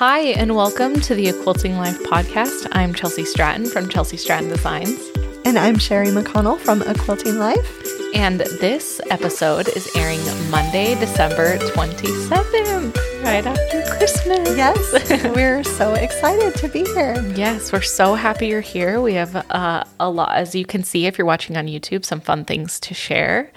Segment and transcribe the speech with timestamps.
[0.00, 2.66] Hi, and welcome to the A Quilting Life podcast.
[2.72, 4.98] I'm Chelsi Stratton from Chelsi Stratton Designs.
[5.44, 7.86] And I'm Sherri McConnell from A Quilting Life.
[8.14, 10.20] And this episode is airing
[10.50, 14.56] Monday, December 27th, right after Christmas.
[14.56, 17.22] Yes, we're so excited to be here.
[17.36, 19.02] Yes, we're so happy you're here.
[19.02, 22.22] We have uh, a lot, as you can see if you're watching on YouTube, some
[22.22, 23.52] fun things to share.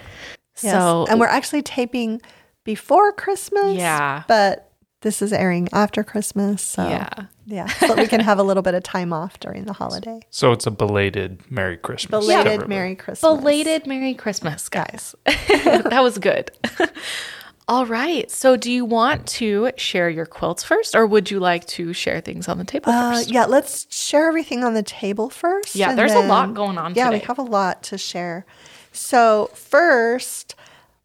[0.60, 0.74] Yes.
[0.74, 2.20] So, and we're actually taping
[2.64, 3.78] before Christmas.
[3.78, 4.24] Yeah.
[4.28, 4.73] But
[5.04, 6.62] this is airing after Christmas.
[6.62, 7.26] So yeah.
[7.46, 7.66] Yeah.
[7.66, 10.20] So we can have a little bit of time off during the holiday.
[10.30, 12.24] So it's a belated Merry Christmas.
[12.26, 12.66] Belated yeah.
[12.66, 13.20] Merry Christmas.
[13.20, 15.14] Belated Merry Christmas, guys.
[15.24, 16.50] that was good.
[17.68, 18.28] All right.
[18.30, 22.20] So do you want to share your quilts first or would you like to share
[22.20, 23.30] things on the table uh, first?
[23.30, 25.76] Yeah, let's share everything on the table first.
[25.76, 27.18] Yeah, there's then, a lot going on Yeah, today.
[27.20, 28.46] we have a lot to share.
[28.92, 30.54] So, first,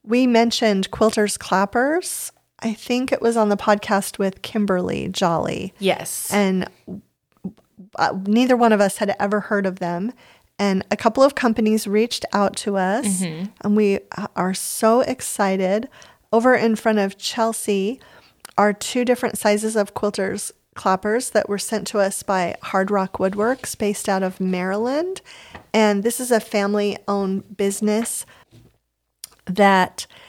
[0.04, 2.32] we mentioned quilters clappers.
[2.62, 5.74] I think it was on the podcast with Kimberly Jolly.
[5.80, 6.32] Yes.
[6.34, 6.70] And
[7.96, 10.14] uh, neither one of us had ever heard of them.
[10.58, 13.46] And a couple of companies reached out to us, mm-hmm.
[13.62, 14.00] and we
[14.36, 15.88] are so excited.
[16.34, 18.00] Over in front of Chelsi
[18.58, 23.18] are two different sizes of quilters clappers that were sent to us by Hard Rock
[23.18, 25.22] Woodworks based out of Maryland.
[25.74, 28.26] And this is a family owned business
[29.46, 30.29] that uh,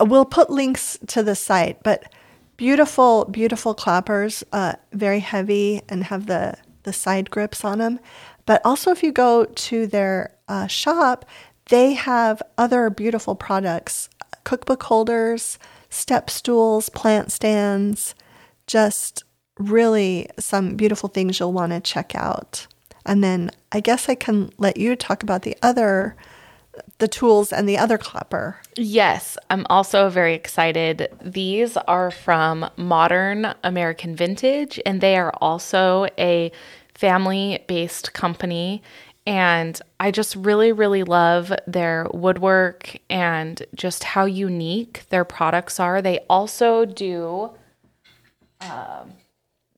[0.00, 2.12] we'll put links to the site, but
[2.56, 8.00] beautiful, beautiful clappers, uh, very heavy and have the, the side grips on them.
[8.46, 11.24] But also, if you go to their uh, shop,
[11.70, 14.08] they have other beautiful products
[14.44, 18.14] cookbook holders, step stools, plant stands,
[18.66, 19.24] just
[19.58, 22.66] really some beautiful things you'll want to check out.
[23.06, 26.16] And then I guess I can let you talk about the other
[26.98, 28.58] the tools and the other clapper.
[28.76, 31.08] Yes, I'm also very excited.
[31.22, 36.52] These are from Modern American Vintage, and they are also a
[36.94, 38.82] family based company.
[39.26, 46.02] And I just really, really love their woodwork and just how unique their products are.
[46.02, 47.50] They also do
[48.60, 49.04] uh,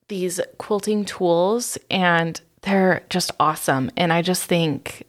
[0.08, 3.90] these quilting tools, and they're just awesome.
[3.96, 5.04] And I just think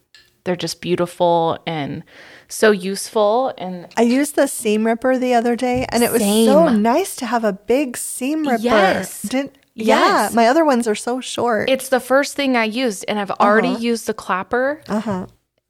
[0.48, 2.04] they're just beautiful and
[2.48, 3.54] so useful.
[3.58, 6.46] And I used the seam ripper the other day, and it was Same.
[6.48, 8.64] so nice to have a big seam ripper.
[8.64, 9.24] Yes.
[9.24, 10.32] Did, yes.
[10.32, 11.70] Yeah, my other ones are so short.
[11.70, 13.80] It's the first thing I used, and I've already uh-huh.
[13.80, 14.82] used the clapper.
[14.88, 15.28] Uh-huh.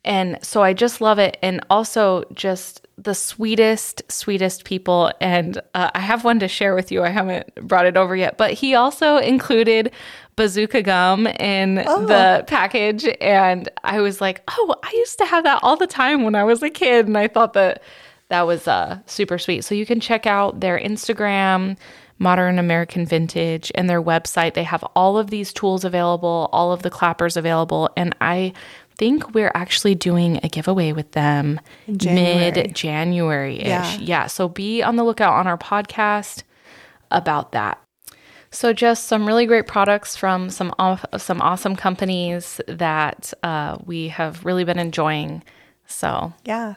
[0.07, 1.37] And so I just love it.
[1.43, 5.11] And also, just the sweetest, sweetest people.
[5.19, 7.03] And uh, I have one to share with you.
[7.03, 9.91] I haven't brought it over yet, but he also included
[10.37, 12.05] bazooka gum in oh.
[12.05, 13.05] the package.
[13.19, 16.45] And I was like, oh, I used to have that all the time when I
[16.45, 17.05] was a kid.
[17.05, 17.83] And I thought that
[18.29, 19.65] that was uh, super sweet.
[19.65, 21.77] So you can check out their Instagram.
[22.19, 24.55] Modern American Vintage and their website.
[24.55, 27.91] They have all of these tools available, all of the clappers available.
[27.95, 28.53] And I
[28.97, 33.67] think we're actually doing a giveaway with them mid January ish.
[33.67, 33.97] Yeah.
[33.99, 34.27] yeah.
[34.27, 36.43] So be on the lookout on our podcast
[37.11, 37.81] about that.
[38.49, 40.73] So just some really great products from some
[41.17, 45.43] some awesome companies that uh, we have really been enjoying.
[45.85, 46.75] So yeah.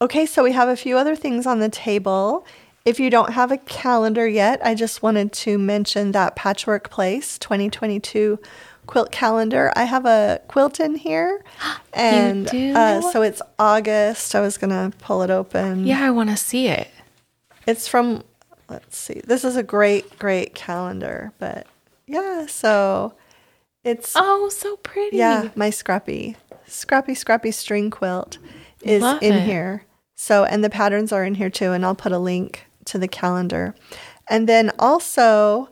[0.00, 2.46] Okay, so we have a few other things on the table.
[2.84, 7.38] If you don't have a calendar yet, I just wanted to mention that Patchwork Place
[7.38, 8.38] 2022
[8.86, 9.72] quilt calendar.
[9.76, 11.44] I have a quilt in here,
[11.92, 14.34] and uh, so it's August.
[14.34, 15.86] I was gonna pull it open.
[15.86, 16.88] Yeah, I want to see it.
[17.66, 18.22] It's from.
[18.68, 19.20] Let's see.
[19.24, 21.66] This is a great, great calendar, but
[22.06, 22.46] yeah.
[22.46, 23.14] So
[23.84, 25.18] it's oh, so pretty.
[25.18, 26.36] Yeah, my scrappy,
[26.66, 28.38] scrappy, scrappy string quilt
[28.82, 29.42] is Love in it.
[29.42, 29.84] here.
[30.16, 33.08] So and the patterns are in here too, and I'll put a link to the
[33.08, 33.74] calendar,
[34.28, 35.68] and then also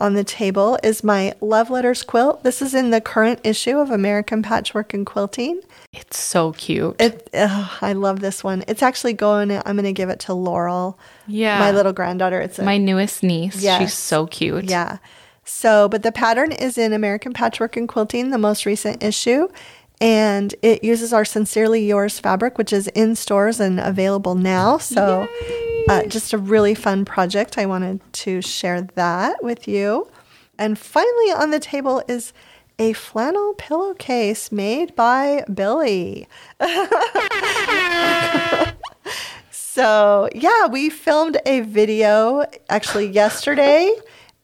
[0.00, 2.42] on the table is my Love Letters quilt.
[2.42, 5.60] This is in the current issue of American Patchwork and Quilting.
[5.92, 6.96] It's so cute.
[7.00, 8.64] It, oh, I love this one.
[8.66, 10.98] It's actually going, I'm going to give it to Laurel.
[11.26, 11.58] Yeah.
[11.58, 12.40] My little granddaughter.
[12.40, 13.62] It's a, my newest niece.
[13.62, 13.80] Yes.
[13.80, 14.64] She's so cute.
[14.64, 14.98] Yeah.
[15.44, 19.48] So, but the pattern is in American Patchwork and Quilting, the most recent issue.
[20.00, 24.78] And it uses our Sincerely Yours fabric, which is in stores and available now.
[24.78, 25.28] So,
[25.88, 27.58] Uh, just a really fun project.
[27.58, 30.08] I wanted to share that with you.
[30.58, 32.32] And finally, on the table is
[32.78, 36.28] a flannel pillowcase made by Billy.
[39.50, 43.92] so, yeah, we filmed a video actually yesterday,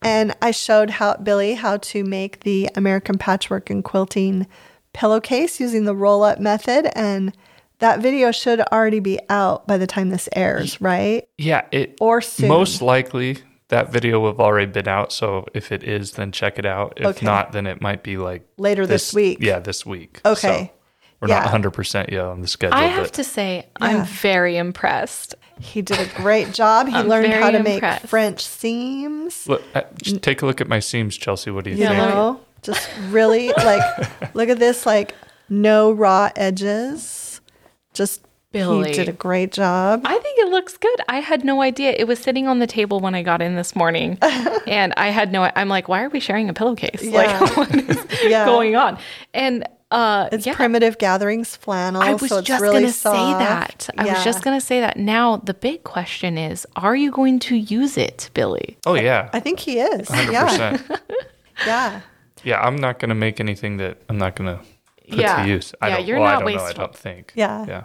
[0.03, 4.47] and I showed how Billy how to make the American patchwork and quilting
[4.97, 6.91] pillowcase using the roll up method.
[6.99, 7.37] And
[7.81, 11.29] that video should already be out by the time this airs, right?
[11.37, 12.49] Yeah, it or soon.
[12.49, 13.39] most likely
[13.69, 15.13] that video will have already been out.
[15.13, 16.95] So if it is, then check it out.
[16.97, 17.27] If Okay.
[17.27, 19.39] not, then it might be like Later this week.
[19.41, 20.21] Yeah, this week.
[20.25, 20.37] Okay.
[20.67, 20.71] So
[21.21, 21.41] we're Yeah.
[21.41, 22.79] not 100% yet on the schedule.
[22.79, 23.87] I have but to say, Yeah.
[23.87, 25.35] I'm very impressed.
[25.61, 26.87] He did a great job.
[26.89, 27.85] He learned how very to make.
[28.09, 29.47] French seams.
[29.49, 31.53] look, uh, just take a look at my seams, Chelsi.
[31.53, 31.99] What do you You think?
[31.99, 33.83] let know, just really like
[34.35, 35.15] look at this, like
[35.49, 37.41] no raw edges.
[37.95, 38.23] Just
[38.53, 38.89] Billy.
[38.91, 40.03] he did a great job.
[40.05, 41.01] I think it looks good.
[41.09, 41.95] I had no idea.
[41.97, 44.19] It was sitting on the table when I got in this morning.
[44.67, 47.03] and I had no I'm like, why are we sharing a pillowcase?
[47.03, 47.39] Yeah.
[47.41, 48.45] Like what is Yeah.
[48.47, 48.99] going on?
[49.35, 52.03] And uh It's yeah, primitive gatherings flannel.
[52.03, 53.17] I was so it's just really gonna soft.
[53.83, 53.99] say that.
[53.99, 54.97] I was just gonna say that.
[54.97, 58.79] Now the big question is, are you going to use it, Billy?
[58.87, 59.29] Oh, yeah.
[59.33, 60.09] I think he is.
[60.09, 60.33] 100%.
[60.33, 60.79] yeah.
[61.67, 62.01] yeah,
[62.55, 64.65] I'm not going to make anything that I'm not going to
[65.09, 65.43] put Yeah.
[65.43, 65.75] to use.
[65.83, 66.65] I Yeah, don't, you're well, not I don't know.
[66.65, 67.33] I don't think.
[67.35, 67.65] Yeah.
[67.67, 67.85] Yeah.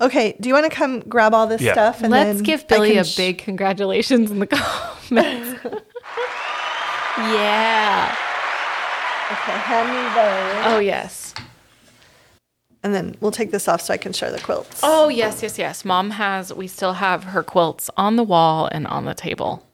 [0.00, 1.72] Okay, do you want to come grab all this Yeah.
[1.72, 2.02] stuff?
[2.02, 4.46] And Let's then give Billy can a sh- big congratulations in the
[5.08, 5.60] comments.
[7.18, 8.14] yeah.
[9.32, 11.34] Okay, hand me those, Oh yes.
[12.82, 14.80] and then we'll take this off so I can show the quilts.
[14.82, 15.84] Oh yes, yes, yes.
[15.84, 16.52] Mom has.
[16.52, 19.66] We still have her quilts on the wall and on the table.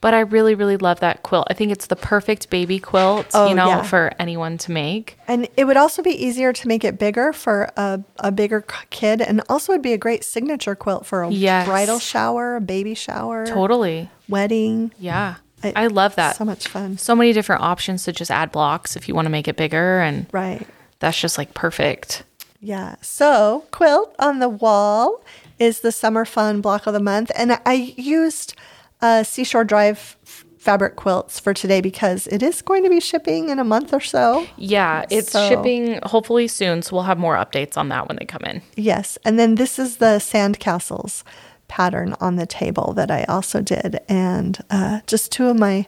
[0.00, 1.48] But I really, really love that quilt.
[1.50, 3.82] I think it's the perfect baby quilt, Oh, you know, yeah.
[3.82, 5.18] for anyone to make.
[5.26, 9.20] And it would also be easier to make it bigger for a, a bigger kid,
[9.20, 11.66] and also would be a great signature quilt for a Yes.
[11.66, 14.08] bridal shower, a baby shower, Totally.
[14.28, 14.92] wedding.
[15.00, 15.36] Yeah.
[15.64, 16.36] I- I, love that.
[16.36, 16.98] So much fun.
[16.98, 19.98] so many different options to just add blocks if you want to make it bigger
[20.00, 20.64] and Right.
[21.00, 22.22] that's just like perfect.
[22.60, 22.94] Yeah.
[23.00, 25.20] So, quilt on the wall
[25.58, 27.32] is the summer fun block of the month.
[27.34, 28.54] And I used
[29.00, 33.48] uh, Seashore Drive f- fabric quilts for today because it is going to be shipping
[33.48, 34.46] in a month or so.
[34.56, 38.24] Yeah, it's So- shipping hopefully soon, so we'll have more updates on that when they
[38.26, 38.62] come in.
[38.76, 39.16] Yes.
[39.24, 41.22] And then this is the sandcastles
[41.68, 44.00] pattern on the table that I also did.
[44.08, 45.86] And uh, just two of my,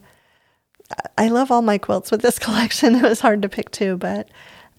[1.19, 2.95] I love all my quilts with this collection.
[2.95, 4.29] It was hard to pick two, but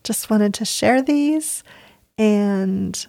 [0.03, 1.63] just wanted to share these.
[2.17, 3.05] And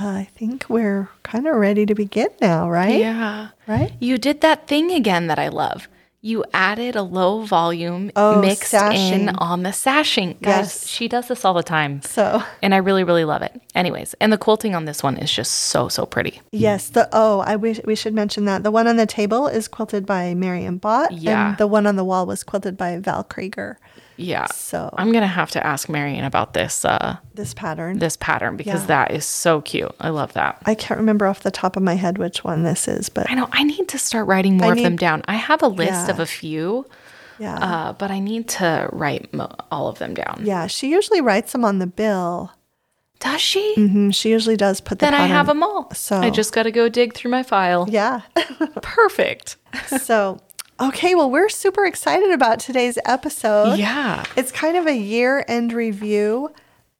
[0.00, 2.98] uh, I think we're kind of ready to begin now, right?
[2.98, 3.48] Yeah.
[3.66, 3.92] Right?
[4.00, 5.88] You did that thing again that I love.
[6.22, 9.28] You added a low volume Oh, mixed sashing.
[9.28, 10.36] in on the sashing.
[10.42, 10.86] Guys, Yes.
[10.88, 12.02] she does this all the time.
[12.02, 13.60] So, And I really, really love it.
[13.76, 16.40] Anyways, and the quilting on this one is just so, so pretty.
[16.50, 18.64] yes, the oh, I wish we should mention that.
[18.64, 21.12] The one on the table is quilted by Marion Bott.
[21.12, 21.50] Yeah.
[21.50, 23.78] And the one on the wall was quilted by Val Krieger.
[24.16, 24.46] Yeah.
[24.46, 27.98] So- I'm gonna have to ask Marion about this uh This pattern.
[27.98, 28.86] this pattern because Yeah.
[28.86, 29.94] that is so cute.
[30.00, 30.62] I love that.
[30.66, 33.34] I can't remember off the top of my head which one this is, but I
[33.34, 35.22] know I need to start writing more I of them down.
[35.28, 36.10] I have a list Yeah.
[36.10, 36.86] of a few,
[37.38, 37.56] yeah.
[37.56, 40.40] uh, but I need to write mo- all of them down.
[40.44, 42.52] yeah, she usually writes them on the bill.
[43.18, 43.74] Does she?
[43.78, 44.10] Mm-hmm.
[44.10, 45.90] She usually does put the Then I have them all.
[45.94, 47.86] So- I just got to go dig through my file.
[47.88, 48.20] Yeah.
[48.82, 49.56] Perfect.
[50.02, 50.38] so,
[50.80, 53.78] okay, well, we're super excited about today's episode.
[53.78, 54.24] Yeah.
[54.36, 56.52] It's kind of a year end review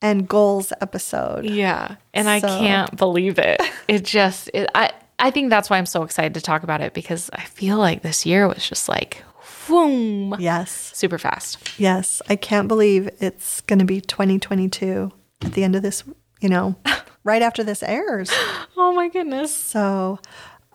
[0.02, 1.44] and goals episode.
[1.46, 1.96] Yeah.
[2.14, 3.60] And I can't believe it.
[3.88, 6.92] It just, it, I, I think that's why I'm so excited to talk about it
[6.92, 9.22] because I feel like this year was just like,
[9.68, 10.90] boom, Yes.
[10.94, 11.58] super fast.
[11.78, 12.20] Yes.
[12.28, 15.12] I can't believe it's going to be 2022
[15.44, 16.02] at the end of this,
[16.40, 16.74] you know,
[17.24, 18.30] right after this airs.
[18.76, 19.54] Oh my goodness.
[19.54, 20.18] So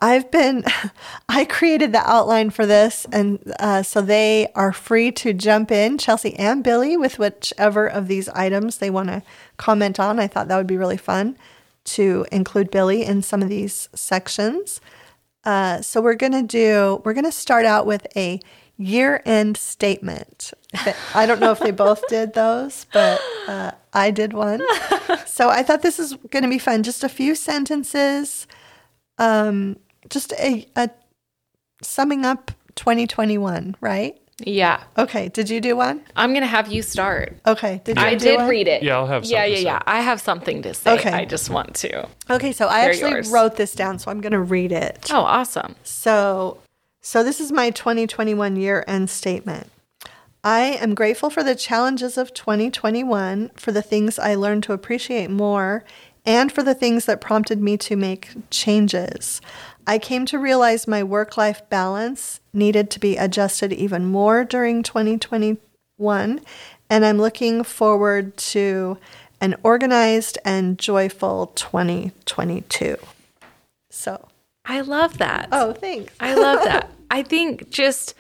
[0.02, 0.66] I've been,
[1.30, 3.06] I created the outline for this.
[3.12, 8.08] And uh, so they are free to jump in, Chelsi and Billy, with whichever of
[8.08, 9.22] these items they want to
[9.58, 10.20] comment on.
[10.20, 11.38] I thought that would be really fun
[11.84, 14.82] to include Billy in some of these sections.
[15.44, 18.40] Uh, so we're going to do, we're going to start out with a
[18.78, 20.54] year end statement.
[21.14, 24.62] I don't know if they both did those, but uh, I did one.
[25.26, 26.84] So I thought this is going to be fun.
[26.84, 28.48] Just a few sentences
[29.18, 29.78] um,
[30.10, 30.90] just a, a
[31.82, 34.18] summing up 2021, right?
[34.44, 34.82] Yeah.
[34.98, 35.30] Okay.
[35.30, 36.02] Did you do one?
[36.16, 37.38] I'm going to have you start.
[37.46, 37.80] Okay.
[37.84, 38.50] Did you I do did one?
[38.50, 38.82] read it.
[38.82, 39.78] Yeah, I'll have Yeah, something yeah, to yeah.
[39.80, 39.84] say.
[39.86, 40.94] I have something to say.
[40.94, 41.12] Okay.
[41.12, 42.08] I just want to.
[42.30, 42.52] Okay.
[42.52, 43.30] So I They're actually yours.
[43.30, 45.08] wrote this down, so I'm going to read it.
[45.12, 45.76] Oh, awesome.
[45.84, 46.58] So,
[47.02, 49.68] so this is my 2021 year end statement.
[50.44, 55.30] I am grateful for the challenges of 2021, for the things I learned to appreciate
[55.30, 55.84] more,
[56.26, 59.40] and for the things that prompted me to make changes.
[59.88, 64.84] I came to realize my work life balance needed to be adjusted even more during
[64.84, 66.42] 2021,
[66.90, 68.98] and I'm looking forward to
[69.40, 72.98] an organized and joyful 2022.
[73.90, 74.28] So,
[74.66, 75.50] I love that.
[75.52, 76.14] oh, thanks.
[76.20, 76.90] I love that.
[77.10, 78.14] I think just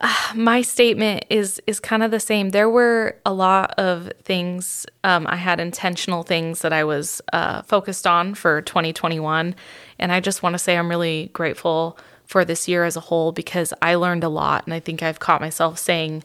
[0.00, 2.50] uh, my statement is is kind of the same.
[2.50, 7.62] There were a lot of things um, I had intentional things that I was uh,
[7.62, 9.54] focused on for 2021,
[9.98, 13.32] and I just want to say I'm really grateful for this year as a whole
[13.32, 14.64] because I learned a lot.
[14.66, 16.24] And I think I've caught myself saying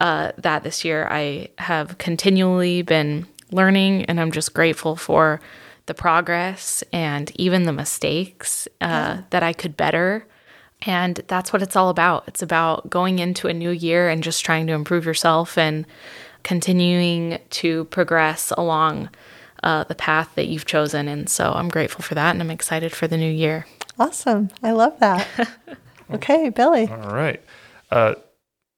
[0.00, 1.08] uh, that this year.
[1.10, 5.40] I have continually been learning, and I'm just grateful for
[5.86, 10.26] the progress and even the mistakes uh, that I could better.
[10.84, 12.24] And that's what it's all about.
[12.26, 15.86] It's about going into a new year and just trying to improve yourself and
[16.42, 19.08] continuing to progress along
[19.62, 21.08] uh, the path that you've chosen.
[21.08, 23.66] And so I'm grateful for that and I'm excited for the new year.
[23.98, 24.50] Awesome.
[24.62, 25.26] I love that.
[26.12, 26.88] okay, Billy.
[26.88, 27.40] All right.
[27.90, 28.14] Uh,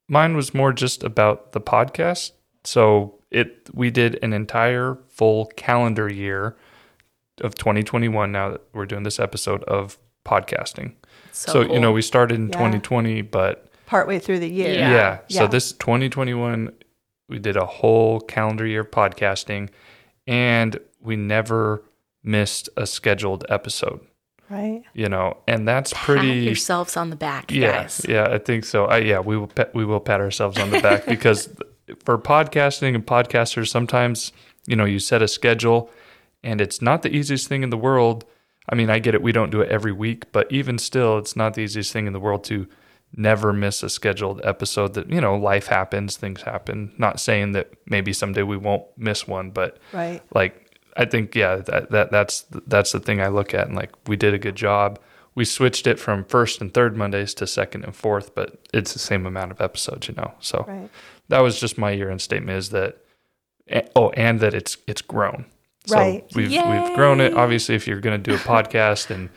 [0.08, 2.32] mine was more just about the podcast.
[2.64, 6.56] So it we did an entire full calendar year
[7.40, 8.30] of 2021.
[8.30, 10.94] Now that we're doing this episode of podcasting.
[11.34, 12.52] So, So, you know we started in Yeah.
[12.58, 14.72] 2020, but Partway through the year.
[14.72, 15.18] yeah.
[15.28, 15.38] Yeah.
[15.40, 16.70] So this 2021,
[17.28, 19.68] we did a whole calendar year podcasting,
[20.26, 21.82] and we never
[22.22, 24.00] missed a scheduled episode.
[24.48, 24.82] Right.
[24.94, 26.32] You know, and that's Pat pretty.
[26.40, 28.04] yourselves on the back, Yeah, guys.
[28.08, 28.84] yeah, I think so.
[28.86, 31.48] I, yeah, we will pat, we will pat ourselves on the back because
[32.04, 34.32] for podcasting and podcasters, sometimes
[34.66, 35.90] you know you set a schedule,
[36.42, 38.24] and it's not the easiest thing in the world.
[38.68, 39.22] I mean, I get it.
[39.22, 42.12] We don't do it every week, but even still, it's not the easiest thing in
[42.12, 42.66] the world to
[43.16, 44.94] never miss a scheduled episode.
[44.94, 46.92] That you know, life happens, things happen.
[46.98, 50.22] Not saying that maybe someday we won't miss one, but Right.
[50.34, 50.60] like
[50.96, 54.16] I think yeah that, that that's that's the thing I look at and like we
[54.16, 54.98] did a good job.
[55.36, 59.00] We switched it from first and third Mondays to second and fourth, but it's the
[59.00, 60.32] same amount of episodes, you know.
[60.40, 60.88] So Right.
[61.28, 62.98] that was just my year end statement is that
[63.68, 65.44] eh, oh and that it's it's grown.
[65.86, 66.24] So Right.
[66.34, 66.62] we've Yay.
[66.82, 67.34] we've grown it.
[67.34, 69.28] Obviously if you're going to do a podcast and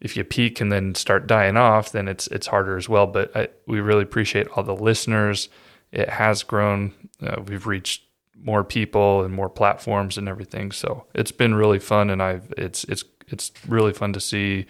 [0.00, 3.06] if you peak and then start dying off, then it's it's harder as well.
[3.06, 5.48] But I, we really appreciate all the listeners.
[5.92, 6.92] It has grown.
[7.22, 8.04] Uh, we've reached
[8.42, 10.72] more people and more platforms and everything.
[10.72, 14.66] So it's been really fun, and I've it's it's it's really fun to see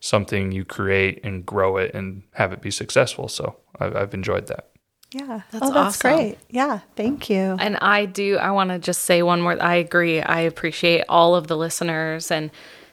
[0.00, 3.28] something you create and grow it and have it be successful.
[3.28, 4.70] So I've, I've enjoyed that.
[5.12, 5.40] Yeah.
[5.50, 6.16] That's oh, that's awesome.
[6.16, 6.38] great.
[6.50, 6.80] Yeah.
[6.96, 7.56] Thank you.
[7.58, 9.60] And I do, I want to just say one more.
[9.60, 10.20] I agree.
[10.20, 12.50] I appreciate all of the listeners and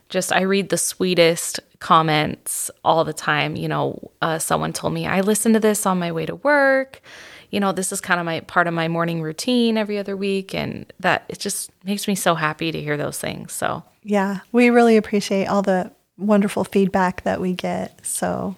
[0.10, 3.56] just, I read the sweetest comments all the time.
[3.56, 7.02] You know, uh, someone told me, I listen to this on my way to work.
[7.52, 10.56] You know, this is kind of my part of my morning routine every other week.
[10.56, 13.54] And that it just makes me so happy to hear those things.
[13.54, 14.40] So, Yeah.
[14.52, 18.04] We really appreciate all the wonderful feedback that we get.
[18.06, 18.56] So,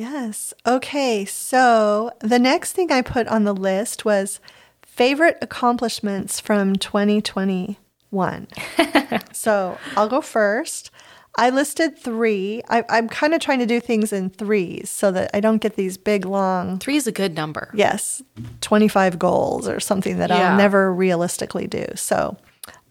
[0.00, 0.54] yes.
[0.66, 1.24] Okay.
[1.24, 4.40] So, the next thing I put on the list was
[4.82, 8.46] favorite accomplishments from 2021.
[9.32, 10.90] so, I'll go first.
[11.36, 12.60] I listed three.
[12.68, 15.76] I, I'm kind of trying to do things in threes so that I don't get
[15.76, 17.70] these big, long three is a good number.
[17.72, 18.20] yes,
[18.60, 20.50] 25 goals or something that Yeah.
[20.50, 21.86] I'll never realistically do.
[21.94, 22.36] So,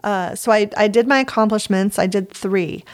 [0.03, 1.99] uh, so I, I did my accomplishments.
[1.99, 2.85] I did three.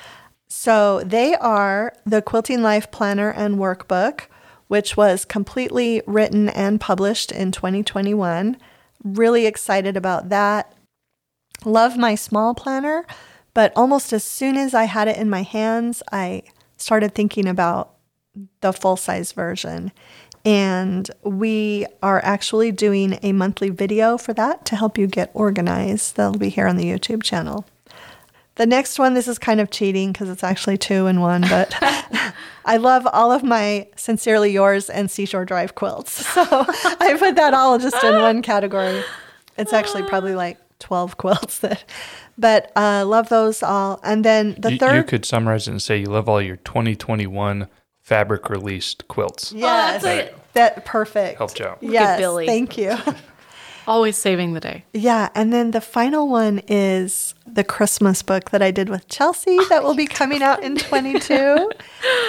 [0.48, 4.22] So they are the Quilting Life Planner and Workbook,
[4.68, 8.58] which was completely written and published in 2021.
[9.04, 10.74] Really excited about that.
[11.64, 13.06] Love my small planner,
[13.54, 16.44] but almost as soon as I had it in my hands, I
[16.78, 17.94] started thinking about
[18.62, 19.92] the full size version.
[20.44, 26.18] And we are actually doing a monthly video for that to help you get organized.
[26.18, 27.66] That'll be here on the YouTube channel.
[28.56, 31.76] The next one, this is kind of cheating because it's actually two in one, but
[32.66, 36.26] I love all of my Sincerely Yours and Seashore Drive quilts.
[36.36, 39.04] So I put that all just in one category.
[39.58, 41.84] It's actually probably like 12 quilts that,
[42.38, 44.00] but uh, love those all.
[44.04, 44.96] And then the You, third.
[44.96, 47.68] you could summarize it and say you love all your 2021
[48.02, 49.52] fabric released quilts.
[49.54, 50.38] Yes, that's it.
[50.54, 51.38] that perfect.
[51.38, 51.78] Helped you out.
[51.82, 52.46] Yes, Billy.
[52.46, 52.98] thank you.
[53.88, 54.84] Always saving the day.
[54.94, 59.58] yeah, and then the final one is the Christmas book that I did with Chelsi
[59.60, 61.70] oh that will be coming out in 22.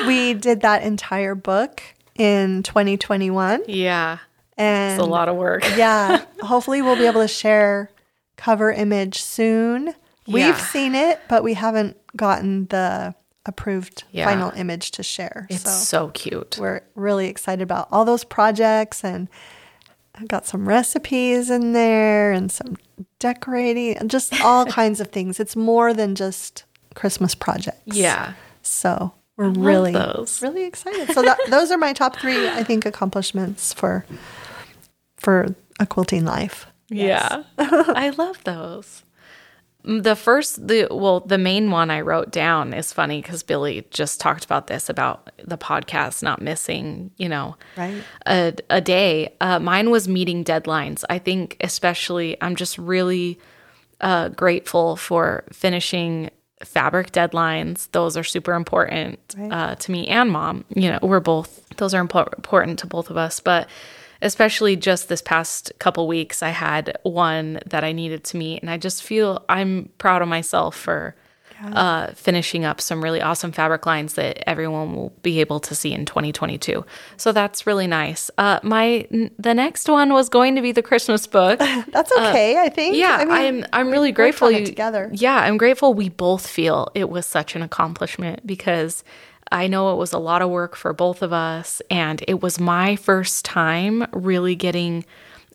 [0.07, 1.83] we did that entire book
[2.15, 4.19] in 2021 Yeah.
[4.57, 5.63] and It's a lot of work.
[5.77, 7.91] yeah, hopefully we'll be able to share
[8.37, 9.95] cover image soon.
[10.27, 10.57] We've Yeah.
[10.57, 13.15] seen it, but we haven't gotten the
[13.47, 14.25] approved Yeah.
[14.27, 15.47] final image to share.
[15.49, 16.59] It's so so cute.
[16.61, 19.29] we're really excited about all those projects and
[20.18, 22.76] I've got some recipes in there and some
[23.18, 25.38] decorating and just all kinds of things.
[25.38, 27.96] It's more than just Christmas projects.
[27.96, 28.32] Yeah.
[28.62, 30.40] So we're really those.
[30.40, 31.12] really excited.
[31.12, 34.06] So that, those are my top three, I think, accomplishments for
[35.16, 36.66] for a quilting life.
[36.88, 37.42] Yeah.
[37.58, 39.02] I love those.
[39.87, 44.21] The first, the well, the main one I wrote down is funny because Billy just
[44.21, 48.02] talked about this about the podcast not missing, you know, Right.
[48.26, 49.35] a, a day.
[49.40, 51.05] Uh, mine was meeting deadlines.
[51.09, 53.38] I think, especially, I'm just really
[54.00, 56.31] uh, grateful for finishing
[56.64, 57.88] fabric deadlines.
[57.93, 59.52] Those are super important Right.
[59.52, 60.64] uh, to me and mom.
[60.75, 63.38] You know, we're both, those are impo- important to both of us.
[63.38, 63.69] But
[64.26, 68.61] especially just this past couple weeks, I had one that I needed to meet.
[68.62, 71.14] And I just feel I'm proud of myself for
[71.73, 75.90] uh, finishing up some really awesome fabric lines that everyone will be able to see
[75.90, 76.85] in 2022.
[77.16, 78.30] So that's really nice.
[78.37, 81.59] Uh, my n- the next one was going to be the Christmas book.
[81.97, 82.92] That's okay, I think.
[82.95, 85.09] Uh, Yeah, I mean, I'm I'm really grateful you together.
[85.14, 89.02] Yeah, I'm grateful we both feel it was such an accomplishment because
[89.53, 92.59] I know it was a lot of work for both of us and it was
[92.59, 95.05] my first time really getting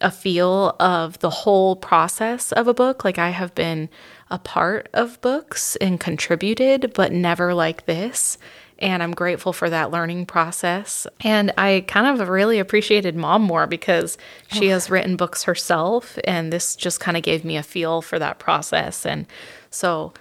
[0.01, 3.05] a feel of the whole process of a book.
[3.05, 3.89] Like I have been
[4.29, 8.38] a part of books and contributed, but never like this.
[8.79, 11.05] And I'm grateful for that learning process.
[11.19, 14.17] And I kind of really appreciated mom more because
[14.51, 14.71] she oh.
[14.71, 16.17] has written books herself.
[16.24, 19.05] And this just kind of gave me a feel for that process.
[19.05, 19.27] And
[19.69, 20.13] so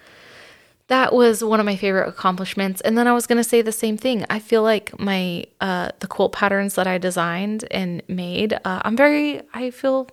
[0.90, 2.80] that was one of my favorite accomplishments.
[2.82, 4.24] And then I was going to say the same thing.
[4.28, 8.96] I feel like my, uh, the quilt patterns that I designed and made, uh, I'm
[8.96, 10.08] very, I feel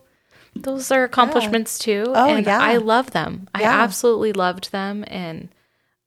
[0.56, 2.04] those are accomplishments too.
[2.16, 2.60] Oh, and yeah.
[2.62, 3.48] I love them.
[3.54, 5.04] I absolutely loved them.
[5.08, 5.50] And,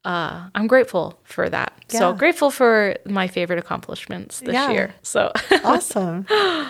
[0.04, 1.72] uh, I'm grateful for that.
[1.88, 4.70] So grateful for my favorite accomplishments this Yeah.
[4.70, 4.94] year.
[5.02, 5.32] So
[5.64, 6.26] awesome.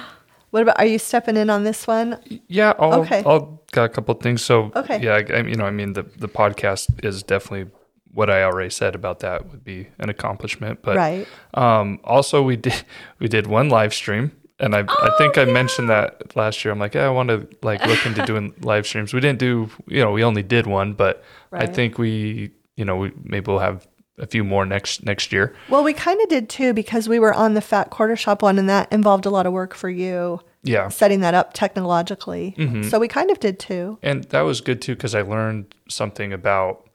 [0.53, 2.19] What about, are you stepping in on this one?
[2.49, 3.23] Yeah, I'll, Okay.
[3.25, 4.43] I'll got a couple of things.
[4.43, 4.99] So Okay.
[5.01, 7.71] yeah, I, I- you know, I mean, the the podcast is definitely
[8.13, 10.81] what I already said about that would be an accomplishment.
[10.83, 11.27] But Right.
[11.55, 12.83] um, also we did
[13.19, 16.73] we did one live stream, and I I think I mentioned that last year.
[16.73, 19.15] I'm like, yeah, I want to like look into doing live streams.
[19.15, 22.97] We didn't do, you know, we only did one, but I think we, you know,
[22.97, 23.87] we maybe we'll have
[24.19, 25.55] a few more next next year.
[25.71, 28.59] Well, we kind of did too because we were on the Fat Quarter Shop one,
[28.59, 32.55] and that involved a lot of work for you Yeah, setting that up technologically.
[32.59, 32.83] Mm-hmm.
[32.91, 33.99] So we kind of did too.
[34.03, 36.87] And that was good too because I learned something about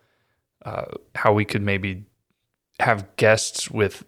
[0.66, 2.06] uh, how we could maybe
[2.80, 4.04] have guests with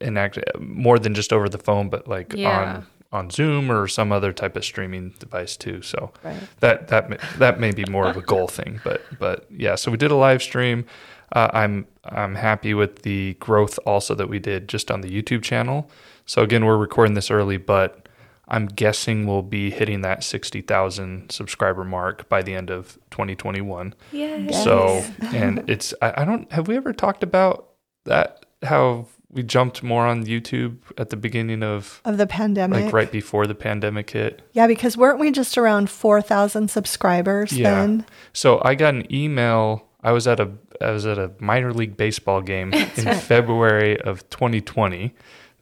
[0.00, 2.74] an act more than just over the phone, but like Yeah.
[2.76, 5.80] on on Zoom or some other type of streaming device too.
[5.82, 6.36] So Right.
[6.60, 9.76] that that may- that may be more of a goal thing, but but yeah.
[9.76, 10.84] So we did a live stream.
[11.32, 15.42] Uh, I'm I'm happy with the growth also that we did just on the YouTube
[15.42, 15.88] channel.
[16.26, 18.03] So again, we're recording this early, but
[18.48, 23.94] I'm guessing we'll be hitting that 60,000 subscriber mark by the end of 2021.
[24.12, 24.50] yeah.
[24.50, 27.70] So, and it's, I, I don't, have we ever talked about
[28.04, 28.44] that?
[28.62, 32.84] How we jumped more on YouTube at the beginning of, Of the pandemic.
[32.84, 34.42] like, right before the pandemic hit?
[34.52, 38.06] Yeah, because weren't we just around 4,000 subscribers then?
[38.32, 39.86] So I got an email.
[40.02, 44.28] I was at a I was at a minor league baseball game in February of
[44.30, 45.14] 2020.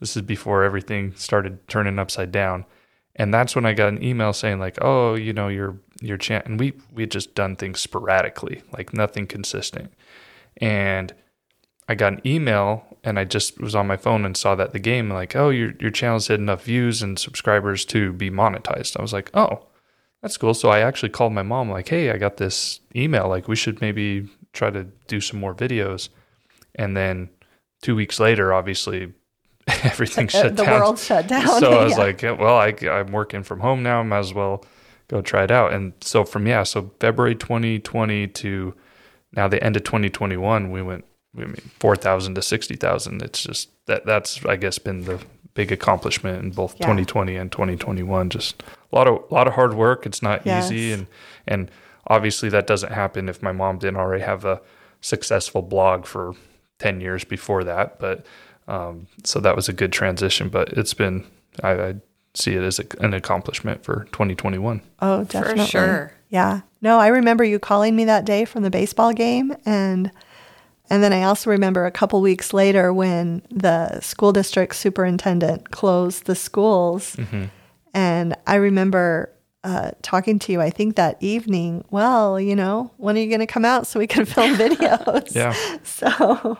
[0.02, 2.64] This is before everything started turning upside down,
[3.14, 6.46] and that's when I got an email saying like, "Oh, you know, your your chant."
[6.46, 9.92] And we we had just done things sporadically, like nothing consistent.
[10.56, 11.14] And
[11.88, 14.80] I got an email, and I just was on my phone and saw that the
[14.80, 19.02] game like, "Oh, your your channel's had enough views and subscribers to be monetized." I
[19.02, 19.68] was like, "Oh."
[20.20, 20.54] That's cool.
[20.54, 23.28] So I actually called my mom, like, hey, I got this email.
[23.28, 26.08] Like, we should maybe try to do some more videos.
[26.76, 27.28] And then
[27.82, 29.12] two weeks later, obviously,
[29.84, 30.80] everything Uh, shut the down.
[30.80, 31.60] world shut down.
[31.60, 32.04] So I was Yeah.
[32.04, 34.02] like, well, I, I'm working from home now.
[34.02, 34.64] Might as well
[35.08, 35.72] go try it out.
[35.72, 38.74] And so from, yeah, so February 2020 to
[39.34, 41.04] now the end of 2021, we went,
[41.36, 43.22] I mean, 4,000 to 60,000.
[43.22, 45.20] It's just that, that's, I guess, been the
[45.54, 46.86] big accomplishment in both Yeah.
[46.86, 48.30] 2020 and 2021.
[48.30, 50.06] Just a lot of, a lot of hard work.
[50.06, 50.92] It's not easy.
[50.92, 51.06] And,
[51.46, 51.70] and
[52.06, 54.60] obviously that doesn't happen if my mom didn't already have a
[55.00, 56.34] successful blog for
[56.78, 57.98] 10 years before that.
[57.98, 58.24] But,
[58.68, 61.26] um, so that was a good transition, but it's been,
[61.62, 61.94] I, I
[62.34, 64.80] see it as a, an accomplishment for 2021.
[65.00, 65.64] Oh, definitely.
[65.64, 66.14] For sure.
[66.28, 66.60] Yeah.
[66.80, 70.10] No, I remember you calling me that day from the baseball game and
[70.90, 76.26] and then I also remember a couple weeks later when the school district superintendent closed
[76.26, 77.16] the schools.
[77.16, 77.44] Mm-hmm.
[77.94, 79.32] And I remember
[79.64, 83.40] uh, talking to you, I think that evening, well, you know, when are you going
[83.40, 85.34] to come out so we can film videos?
[85.34, 85.54] Yeah.
[85.84, 86.58] So,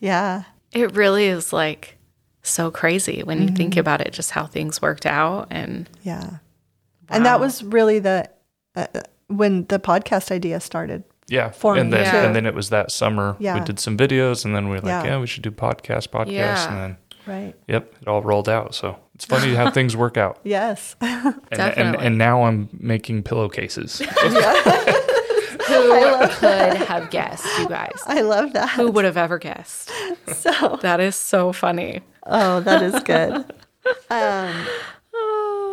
[0.00, 0.42] yeah.
[0.72, 1.96] It really is like
[2.42, 5.48] so crazy when you think about it, just how things worked out.
[5.50, 6.38] And Yeah.
[7.08, 8.28] And that was really the,
[8.76, 11.04] uh, uh, when the podcast idea started.
[11.26, 11.50] Yeah.
[11.50, 12.16] For and me, then, too.
[12.18, 13.58] and then it was that summer Yeah.
[13.58, 15.04] we did some videos and then we were like, Yeah.
[15.04, 16.30] yeah, we should do podcast, podcast.
[16.32, 16.68] Yeah.
[16.68, 17.54] And then, Right.
[17.66, 18.74] yep, it all rolled out.
[18.74, 20.38] So it's funny how things work out.
[20.44, 20.96] Yes.
[21.02, 22.06] And, and, Definitely.
[22.06, 24.00] and now I'm making pillowcases.
[26.28, 27.98] who could have guessed, you guys?
[28.06, 28.70] I love that.
[28.70, 29.90] Who would have ever guessed?
[30.34, 32.00] So, That is so funny.
[32.26, 33.44] oh, that is good.
[34.10, 34.66] Um,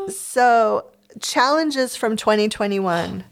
[0.09, 0.89] so,
[1.21, 3.25] challenges from 2021.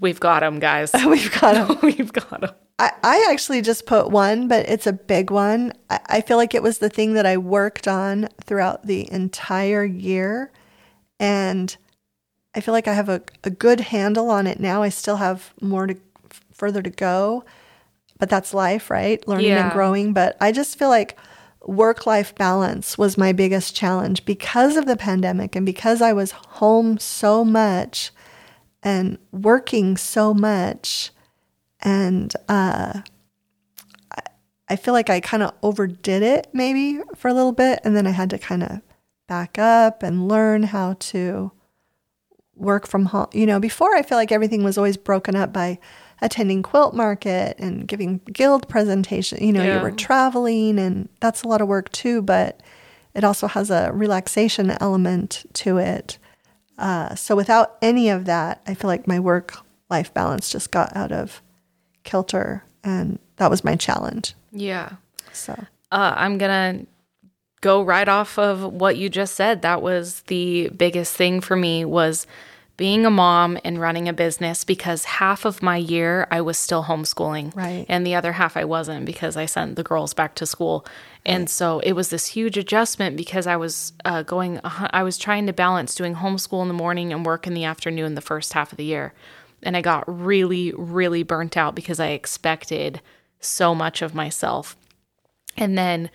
[0.00, 0.92] We've got them, guys.
[1.06, 1.78] We've got them.
[1.82, 2.50] We've got them.
[2.78, 5.72] I, I actually just put one, but it's a big one.
[5.90, 9.84] I, I feel like it was the thing that I worked on throughout the entire
[9.84, 10.52] year.
[11.20, 11.76] And
[12.54, 14.82] I feel like I have a, a good handle on it now.
[14.82, 15.96] I still have more to
[16.52, 17.44] further to go,
[18.18, 19.26] but that's life, right?
[19.28, 20.12] Learning and growing.
[20.12, 21.16] But I just feel like
[21.66, 26.32] work life balance was my biggest challenge because of the pandemic and because I was
[26.32, 28.10] home so much
[28.82, 31.10] and working so much.
[31.80, 33.02] And uh,
[34.10, 34.22] I,
[34.68, 37.80] I feel like I kind of overdid it maybe for a little bit.
[37.84, 38.80] And then I had to kind of
[39.26, 41.52] back up and learn how to
[42.58, 43.28] work from home.
[43.32, 45.78] You know, before I feel like everything was always broken up by
[46.20, 49.42] attending quilt market and giving guild presentation.
[49.42, 49.76] You know, Yeah.
[49.76, 52.60] you were traveling and that's a lot of work too, but
[53.14, 56.18] it also has a relaxation element to it.
[56.76, 59.58] Uh, so without any of that, I feel like my work
[59.90, 61.40] life balance just got out of
[62.04, 64.34] kilter and that was my challenge.
[64.52, 64.90] Yeah.
[65.32, 65.52] So
[65.90, 66.86] Uh, I'm going to
[67.60, 69.62] go right off of what you just said.
[69.62, 72.26] That was the biggest thing for me was
[72.78, 76.84] being a mom and running a business because half of my year I was still
[76.84, 77.54] homeschooling.
[77.56, 77.84] Right.
[77.88, 80.86] And the other half I wasn't because I sent the girls back to school.
[81.26, 85.46] And so it was this huge adjustment because I was uh, going, I was trying
[85.46, 88.70] to balance doing homeschool in the morning and work in the afternoon the first half
[88.72, 89.12] of the year.
[89.64, 93.00] And I got really, really burnt out because I expected
[93.40, 94.76] so much of myself.
[95.56, 96.10] And then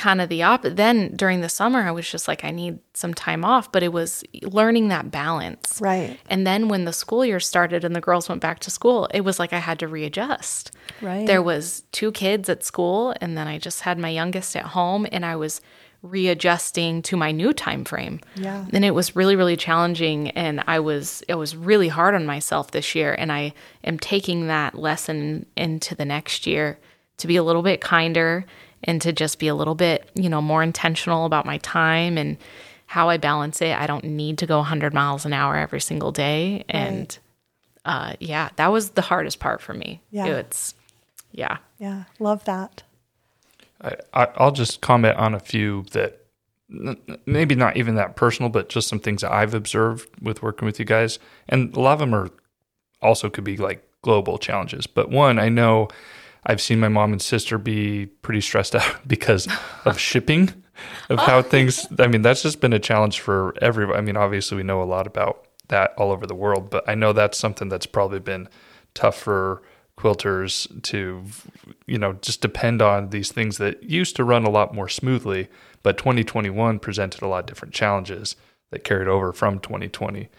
[0.00, 0.76] kind of the opposite.
[0.76, 3.92] Then during the summer, I was just like, I need some time off, but it
[3.92, 5.78] was learning that balance.
[5.78, 6.18] Right.
[6.30, 9.20] And then when the school year started and the girls went back to school, it
[9.20, 10.70] was like I had to readjust.
[11.02, 11.26] Right.
[11.26, 15.06] There was two kids at school and then I just had my youngest at home
[15.12, 15.60] and I was
[16.02, 18.20] readjusting to my new time frame.
[18.36, 18.64] Yeah.
[18.72, 22.70] And it was really really challenging and I was it was really hard on myself
[22.70, 23.52] this year and I
[23.84, 26.78] am taking that lesson into the next year
[27.18, 28.46] to be a little bit kinder
[28.84, 32.36] and to just be a little bit, you know, more intentional about my time and
[32.86, 33.76] how I balance it.
[33.76, 37.16] I don't need to go 100 miles an hour every single day and
[37.84, 40.02] uh yeah, that was the hardest part for me.
[40.10, 40.26] Yeah.
[40.26, 40.74] It's
[41.32, 41.58] yeah.
[41.78, 42.04] Yeah.
[42.18, 42.82] Love that.
[43.82, 46.20] I, I, I'll just comment on a few that
[47.26, 50.78] maybe not even that personal, but just some things that I've observed with working with
[50.78, 51.18] you guys.
[51.48, 52.30] And a lot of them are
[53.02, 54.86] also could be like global challenges.
[54.86, 55.88] But one, I know
[56.46, 59.48] I've seen my mom and sister be pretty stressed out because
[59.84, 60.52] of shipping,
[61.08, 61.42] of how oh.
[61.42, 63.96] things, I mean, that's just been a challenge for everyone.
[63.96, 66.94] I mean, obviously, we know a lot about that all over the world, but I
[66.94, 68.48] know that's something that's probably been
[68.94, 69.62] tough for
[70.00, 71.22] quilters to
[71.86, 75.46] you know just depend on these things that used to run a lot more smoothly
[75.82, 78.34] but 2021 presented a lot of different challenges
[78.70, 80.30] that carried over from 2020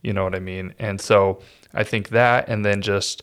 [0.00, 1.38] you know what i mean and so
[1.74, 3.22] i think that and then just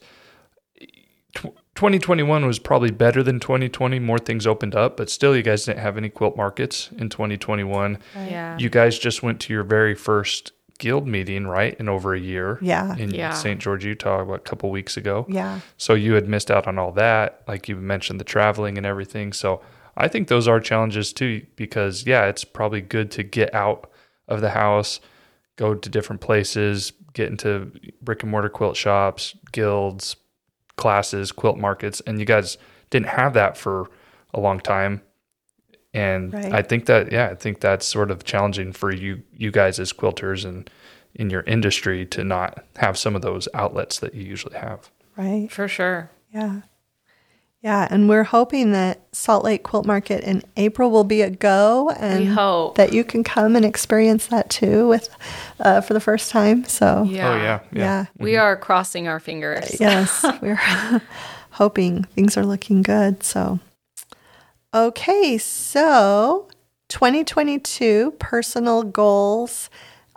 [1.78, 5.78] 2021 was probably better than 2020 more things opened up but still you guys didn't
[5.80, 8.58] have any quilt markets in 2021 Yeah.
[8.58, 12.58] you guys just went to your very first guild meeting right in over a year
[12.62, 12.96] Yeah.
[12.98, 13.32] in Yeah.
[13.32, 15.60] st george utah what, a couple weeks ago Yeah.
[15.78, 19.32] so you had missed out on all that, like you mentioned the traveling and everything.
[19.32, 19.62] So
[19.96, 23.90] I think those are challenges too, because yeah, it's probably good to get out
[24.28, 25.00] of the house,
[25.58, 30.16] go to different places, get into brick and mortar quilt shops, guilds,
[30.78, 32.58] classes, quilt markets, and you guys
[32.90, 33.90] didn't have that for
[34.34, 35.02] a long time.
[35.94, 36.54] And Right.
[36.54, 39.92] I think that yeah, I think that's sort of challenging for you you guys as
[39.92, 40.70] quilters and
[41.16, 44.92] in your industry to not have some of those outlets that you usually have.
[45.16, 45.52] Right.
[45.52, 46.12] For sure.
[46.32, 46.62] Yeah.
[47.62, 47.88] Yeah.
[47.90, 52.20] And we're hoping that Salt Lake Quilt Market in April will be a go and
[52.20, 52.76] We hope.
[52.76, 55.10] that you can come and experience that too with
[55.60, 56.64] uh, for the first time.
[56.66, 57.30] So Yeah.
[57.30, 58.06] Oh yeah, yeah.
[58.20, 59.80] We are crossing our fingers.
[59.80, 60.56] Yes, we're
[61.52, 63.24] hoping things are looking good.
[63.24, 63.60] So,
[64.74, 66.48] okay, so
[66.90, 69.70] 2022 personal goals.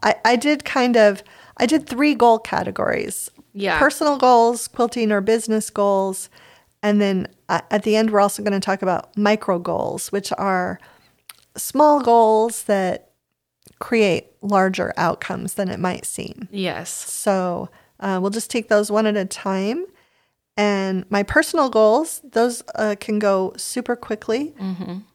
[0.02, 1.22] I, I did kind of,
[1.56, 3.78] I did three goal categories Yeah.
[3.78, 6.28] personal goals, quilting or business goals.
[6.82, 10.32] And then uh, at the end, we're also going to talk about micro goals, which
[10.38, 10.80] are
[11.56, 13.10] small goals that
[13.78, 16.48] create larger outcomes than it might seem.
[16.50, 16.90] Yes.
[16.90, 19.84] So uh, we'll just take those one at a time.
[20.56, 24.54] And my personal goals, those uh, can go super quickly.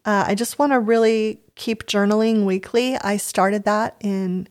[0.05, 2.97] Uh, I just want to really keep journaling weekly.
[2.97, 4.47] I started that in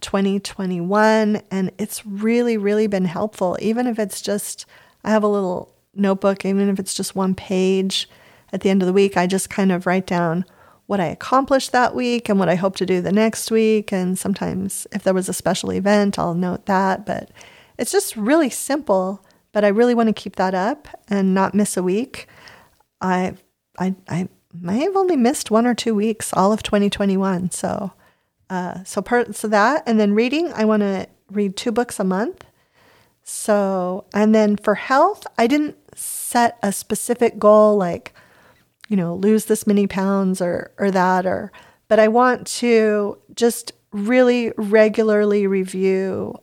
[0.00, 3.56] 2021, and it's really, really been helpful.
[3.60, 4.66] Even if it's just,
[5.04, 8.08] I have a little notebook, even if it's just one page
[8.52, 10.44] at the end of the week, I just kind of write down
[10.86, 13.92] what I accomplished that week and what I hope to do the next week.
[13.92, 17.04] And sometimes if there was a special event, I'll note that.
[17.04, 17.30] But
[17.76, 21.76] it's just really simple, but I really want to keep that up and not miss
[21.76, 22.26] a week.
[23.02, 23.34] I
[23.78, 27.50] I I may have only missed one or two weeks all of 2021.
[27.50, 27.92] So
[28.48, 32.04] uh, so per, so that and then reading, I want to read two books a
[32.04, 32.44] month.
[33.22, 35.76] So and then for health, I didn't
[36.28, 38.12] set a specific goal like
[38.88, 41.50] you know lose this many pounds or or that or
[41.88, 46.34] but I want to just really regularly review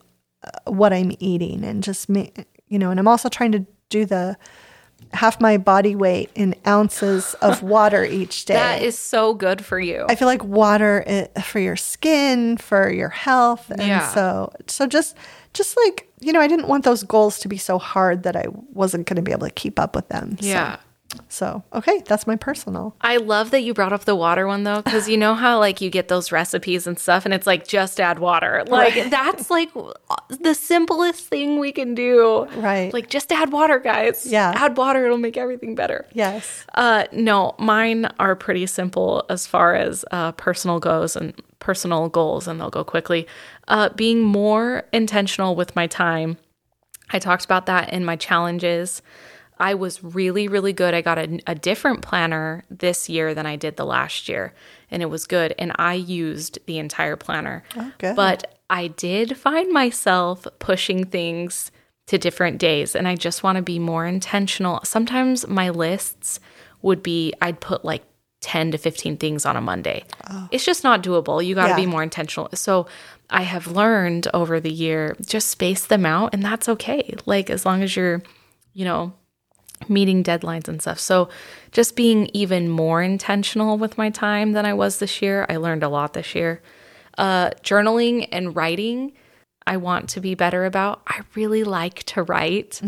[0.42, 4.04] uh, what I'm eating and just make you know and I'm also trying to do
[4.04, 4.36] the
[5.12, 8.54] half my body weight in ounces of water each day.
[8.54, 10.04] That is so good for you.
[10.08, 14.08] I feel like water i- for your skin, for your health, and Yeah.
[14.12, 15.16] so so just
[15.54, 18.46] just like you know, I didn't want those goals to be so hard that I
[18.72, 20.36] wasn't going to be able to keep up with them.
[20.40, 20.76] Yeah.
[20.76, 20.80] So,
[21.72, 22.94] okay, that's my personal.
[23.00, 25.80] I love that you brought up the water one though, because you know how like
[25.80, 28.64] you get those recipes and stuff, and it's like just add water.
[28.66, 29.70] Like that's like
[30.28, 32.46] the simplest thing we can do.
[32.56, 32.92] Right.
[32.92, 34.26] Like just add water, guys.
[34.26, 34.52] Yeah.
[34.54, 36.06] Add water; it'll make everything better.
[36.12, 36.64] Yes.
[36.74, 42.46] Uh, no, mine are pretty simple as far as uh, personal goes and personal goals,
[42.46, 43.26] and they'll go quickly.
[43.68, 46.38] Uh, being more intentional with my time.
[47.10, 49.00] I talked about that in my challenges.
[49.58, 50.92] I was really, really good.
[50.94, 54.52] I got a, a different planner this year than I did the last year,
[54.90, 55.54] and it was good.
[55.58, 57.62] And I used the entire planner.
[57.98, 58.14] good.
[58.16, 61.70] But I did find myself pushing things
[62.08, 64.80] to different days, and I just want to be more intentional.
[64.84, 66.38] Sometimes my lists
[66.82, 68.04] would be I'd put like
[68.42, 70.04] 10 to 15 things on a Monday.
[70.30, 70.48] Oh.
[70.52, 71.44] It's just not doable.
[71.44, 71.76] You got to Yeah.
[71.76, 72.48] be more intentional.
[72.54, 72.86] So
[73.30, 77.14] I have learned over the year just space them out, and that's okay.
[77.24, 78.22] Like as long as you're,
[78.74, 79.14] you know,
[79.88, 80.98] meeting deadlines and stuff.
[80.98, 81.28] So
[81.72, 85.46] just being even more intentional with my time than I was this year.
[85.48, 86.62] I learned a lot this year.
[87.18, 89.12] Uh, journaling and writing,
[89.66, 91.02] I want to be better about.
[91.06, 92.80] I really like to write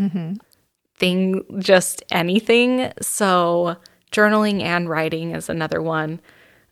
[0.97, 2.91] thing, just anything.
[3.01, 3.77] So
[4.11, 6.19] journaling and writing is another one.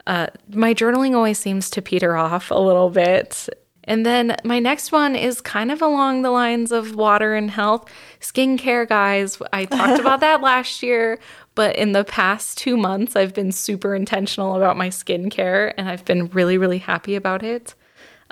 [0.05, 3.49] Uh, my journaling always seems to peter off a little bit.
[3.87, 7.89] And then my next one is kind of along the lines of water and health.
[8.19, 9.41] Skincare, guys.
[9.53, 11.17] I talked about that last year,
[11.55, 16.03] but in the past two months, I've been super intentional about my skincare and I've
[16.05, 17.73] been really, really happy about it.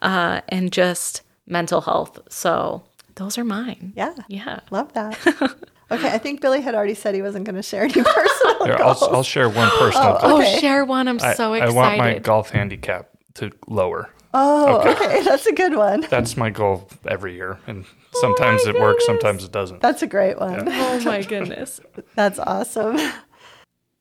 [0.01, 2.19] Uh, and just mental health.
[2.29, 2.83] So
[3.15, 3.93] those are mine.
[3.95, 4.13] Yeah.
[4.27, 4.59] Yeah.
[4.71, 5.17] Love that.
[5.91, 8.75] okay, I think Billy had already said he wasn't going to share any personal Here,
[8.79, 9.03] I'll, goals.
[9.03, 10.19] I'll share one personal goal.
[10.23, 10.59] Oh, Okay.
[10.59, 11.07] share one.
[11.07, 11.75] I'm I, so I excited.
[11.75, 14.09] want my golf handicap to lower.
[14.35, 15.23] Oh, okay.
[15.23, 16.01] That's a good one.
[16.09, 19.81] That's my goal every year, and Oh sometimes it works, sometimes it doesn't.
[19.81, 20.67] That's a great one.
[20.67, 21.79] oh my goodness.
[22.15, 22.97] That's awesome.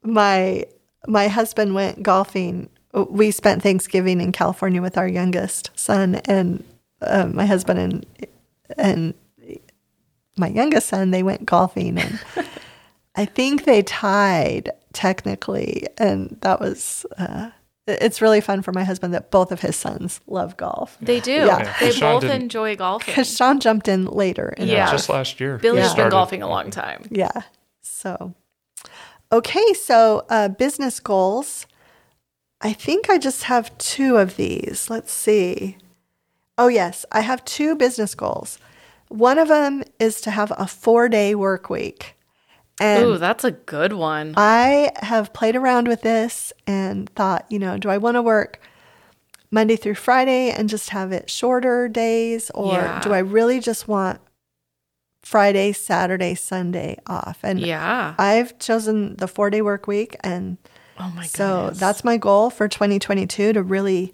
[0.02, 0.64] My
[1.06, 2.68] my husband went golfing.
[2.92, 6.62] We spent Thanksgiving in California with our youngest son, and
[7.00, 8.06] uh, my husband and
[8.76, 9.14] and
[10.36, 12.20] my youngest son they went golfing, and
[13.16, 17.06] I think they tied technically, and that was.
[17.18, 17.52] Uh, it-
[17.86, 21.32] it's really fun for my husband that both of his sons love golf They do.
[21.32, 21.74] Yeah.
[21.80, 23.06] They Sean both didn't- enjoy golfing.
[23.12, 24.54] because Sean jumped in later.
[24.56, 24.90] in Yeah.
[24.90, 25.58] Just last year.
[25.58, 27.06] Billy's we been golfing a long time.
[27.10, 27.42] Yeah.
[27.82, 28.34] So,
[29.30, 29.72] okay.
[29.74, 31.66] So, uh, business goals.
[32.60, 34.88] I think I just have two of these.
[34.88, 35.76] Let's see.
[36.56, 37.04] Oh, yes.
[37.12, 38.58] I have two business goals.
[39.08, 42.16] One of them is to have a four day work week.
[42.80, 44.34] And Ooh, that's a good one.
[44.36, 48.60] I have played around with this and thought, you know, do I want to work
[49.50, 52.50] Monday through Friday and just have it shorter days?
[52.50, 53.00] Or Yeah.
[53.00, 54.20] do I really just want
[55.22, 57.38] Friday, Saturday, Sunday off?
[57.42, 58.14] And Yeah.
[58.18, 60.16] I've chosen the four day work week.
[60.20, 60.58] And
[60.98, 61.78] Oh my so goodness.
[61.78, 64.12] that's my goal for 2022 to really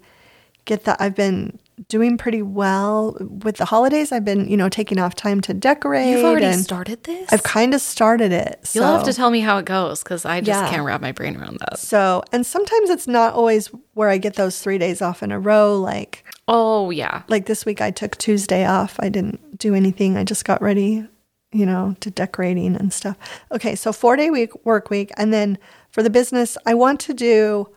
[0.65, 1.01] get that.
[1.01, 4.11] I've been doing pretty well with the holidays.
[4.11, 6.07] I've been, you know, taking off time to decorate.
[6.07, 7.31] You've already and started this?
[7.31, 8.69] I've kind of started it.
[8.73, 10.69] You'll have to tell me how it goes because I just Yeah.
[10.69, 11.79] can't wrap my brain around that.
[11.79, 15.39] So, and sometimes it's not always where I get those three days off in a
[15.39, 15.79] row.
[15.79, 17.23] Like, Oh, yeah.
[17.27, 18.95] like this week, I took Tuesday off.
[18.99, 20.17] I didn't do anything.
[20.17, 21.07] I just got ready,
[21.51, 23.17] you know, to decorating and stuff.
[23.51, 25.57] Okay, so four day week work week, and then
[25.91, 27.67] for the business, I want to do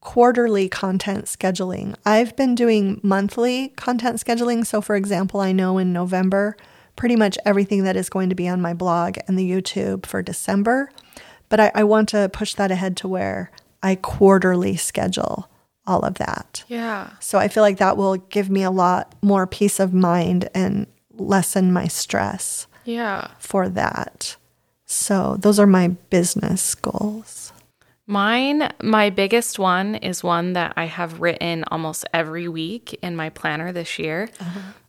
[0.00, 1.94] quarterly content scheduling.
[2.06, 4.66] I've been doing monthly content scheduling.
[4.66, 6.56] So, for example, I know in November,
[6.96, 10.22] pretty much everything that is going to be on my blog and the YouTube for
[10.22, 10.90] December.
[11.48, 13.50] But I, I want to push that ahead to where
[13.82, 15.48] I quarterly schedule
[15.86, 16.64] all of that.
[16.68, 17.10] Yeah.
[17.20, 20.86] So I feel like that will give me a lot more peace of mind and
[21.16, 23.28] lessen my stress Yeah.
[23.38, 24.36] for that.
[24.86, 27.49] So those are my business goals.
[28.10, 33.30] Mine, my biggest one is one that I have written almost every week in my
[33.30, 34.28] planner this year.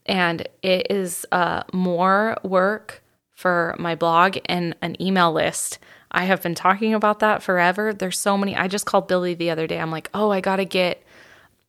[0.07, 5.77] and it is uh, more work for my blog and an email list.
[6.09, 7.93] I have been talking about that forever.
[7.93, 8.55] There's so many.
[8.55, 9.79] I just called Billy the other day.
[9.79, 11.03] I'm like, oh, I got to get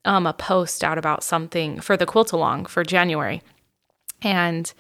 [0.07, 3.43] um, a post out about something for the quilt along for January.
[4.23, 4.73] And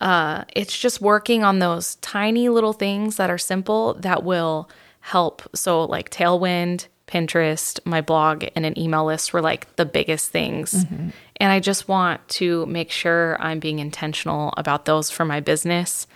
[0.00, 4.70] uh, it's just working on those tiny little things that are simple that will
[5.04, 5.42] help.
[5.54, 10.72] So, like Tailwind, Pinterest, my blog, and an email list were like the biggest things.
[10.72, 11.10] Mm-hmm.
[11.36, 16.06] And I just want to make sure I'm being intentional about those for my business.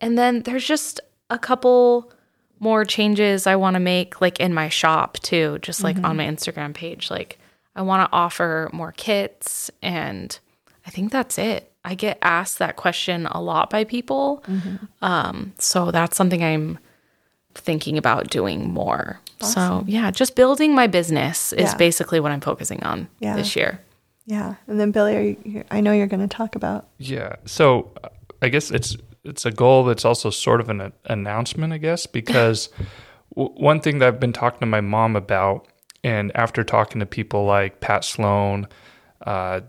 [0.00, 2.10] And then there's just a couple
[2.58, 6.06] more changes I want to make, like in my shop too, just like mm-hmm.
[6.06, 7.10] on my Instagram page.
[7.10, 7.38] Like,
[7.76, 10.38] I want to offer more kits, and
[10.86, 11.70] I think that's it.
[11.84, 14.42] I get asked that question a lot by people.
[14.46, 15.04] Mm-hmm.
[15.04, 16.78] Um, so that's something I'm
[17.54, 19.20] thinking about doing more.
[19.40, 19.52] Awesome.
[19.52, 21.76] So, yeah, just building my business is yeah.
[21.76, 23.36] basically what I'm focusing on yeah.
[23.36, 23.80] this year.
[24.26, 24.54] Yeah.
[24.66, 26.88] And then Billy, you, I know you're going to talk about.
[26.98, 27.36] Yeah.
[27.44, 27.92] So,
[28.40, 32.68] I guess it's it's a goal that's also sort of an announcement, I guess, because
[33.36, 35.68] w- one thing that I've been talking to my mom about
[36.04, 38.66] and after talking to people like Pat Sloan,
[39.24, 39.60] uh,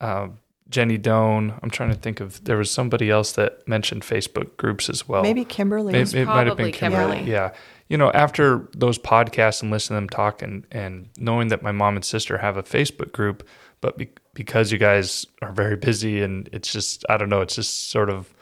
[0.00, 0.28] uh,
[0.70, 1.58] Jenny Doan.
[1.62, 5.22] I'm trying to think of there was somebody else that mentioned Facebook groups as well.
[5.22, 5.94] Maybe Kimberly.
[5.94, 7.16] It, it might have been Kimberly.
[7.16, 7.32] Kimberly.
[7.32, 7.52] Yeah.
[7.88, 11.72] You know, after those podcasts and listening to them talk and, and knowing that my
[11.72, 13.48] mom and sister have a Facebook group,
[13.80, 17.54] but be, because you guys are very busy and it's just, I don't know, it's
[17.54, 18.32] just sort of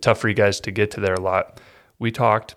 [0.00, 1.60] tough for you guys to get to there a lot.
[1.98, 2.54] We talked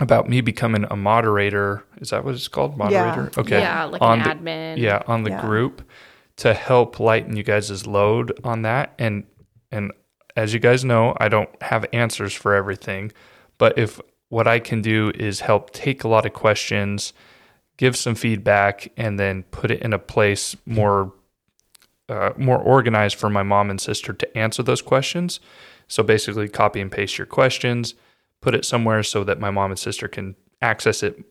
[0.00, 1.82] about me becoming a moderator.
[1.96, 2.76] Is that what it's called?
[2.76, 3.30] Moderator?
[3.34, 3.40] Yeah.
[3.40, 3.60] Okay.
[3.60, 4.76] Yeah, like on an the, admin.
[4.76, 5.40] Yeah, on the yeah.
[5.40, 5.82] group
[6.38, 8.94] to help lighten you guys' load on that.
[8.98, 9.24] And
[9.70, 9.92] and
[10.36, 13.12] as you guys know, I don't have answers for everything.
[13.58, 17.12] But if what I can do is help take a lot of questions,
[17.76, 21.12] give some feedback, and then put it in a place more
[22.08, 25.40] uh, more organized for my mom and sister to answer those questions.
[25.88, 27.94] So basically, copy and paste your questions,
[28.40, 31.22] put it somewhere so that my mom and sister can access it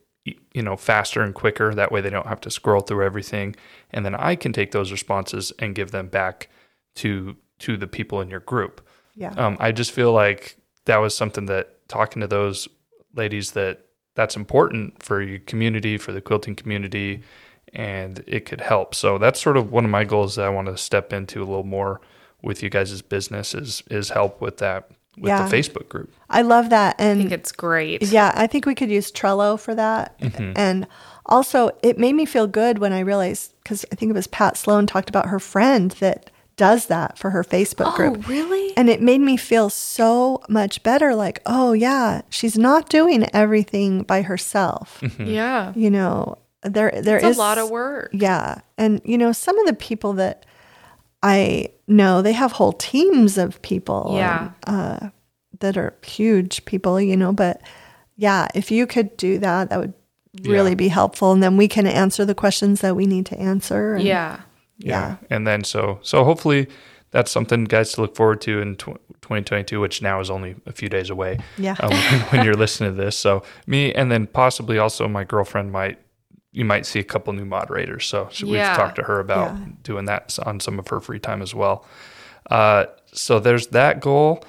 [0.54, 1.74] you know faster and quicker.
[1.74, 3.56] That way they don't have to scroll through everything.
[3.90, 6.48] And then i can take those responses and give them back
[6.96, 8.86] to to the people in your group.
[9.14, 9.32] Yeah.
[9.36, 12.68] Um, i just feel like that was something that talking to those
[13.14, 17.22] ladies that that's important for your community for the quilting community
[17.74, 18.94] and it could help.
[18.94, 21.46] So that's sort of one of my goals that i want to step into a
[21.46, 22.00] little more
[22.42, 25.48] with you guys' business is is help with that with yeah.
[25.48, 26.12] the Facebook group.
[26.30, 26.96] I love that.
[26.98, 28.02] And I think it's great.
[28.02, 30.18] Yeah, I think we could use Trello for that.
[30.20, 30.52] Mm-hmm.
[30.56, 30.86] And
[31.26, 34.56] also, it made me feel good when I realized, because I think it was Pat
[34.56, 38.16] Sloan talked about her friend that does that for her Facebook oh, group.
[38.18, 38.76] Oh, really?
[38.76, 44.02] And it made me feel so much better like, oh, yeah, she's not doing everything
[44.02, 45.00] by herself.
[45.00, 45.26] Mm-hmm.
[45.26, 45.72] Yeah.
[45.76, 48.10] You know, there there it's is a lot of work.
[48.12, 48.60] Yeah.
[48.76, 50.46] And, you know, some of the people that
[51.22, 54.12] I know they have whole teams of people.
[54.14, 54.50] Yeah.
[54.66, 55.10] uh,
[55.60, 57.60] that are huge people, you know, but
[58.16, 59.94] yeah, if you could do that, that would
[60.42, 60.76] really yeah.
[60.76, 61.32] be helpful.
[61.32, 63.94] And then we can answer the questions that we need to answer.
[63.94, 64.40] And, yeah.
[64.78, 65.16] yeah.
[65.30, 66.68] And then so, so hopefully
[67.10, 70.88] that's something guys to look forward to in 2022, which now is only a few
[70.88, 71.38] days away.
[71.56, 71.76] Yeah.
[71.80, 71.92] Um,
[72.30, 73.16] when you're listening to this.
[73.16, 75.98] So me, and then possibly also my girlfriend might
[76.52, 78.06] you might see a couple new moderators.
[78.06, 78.70] So, so yeah.
[78.70, 79.66] we've talked to her about yeah.
[79.82, 81.84] doing that on some of her free time as well.
[82.50, 84.42] Uh, so there's that goal.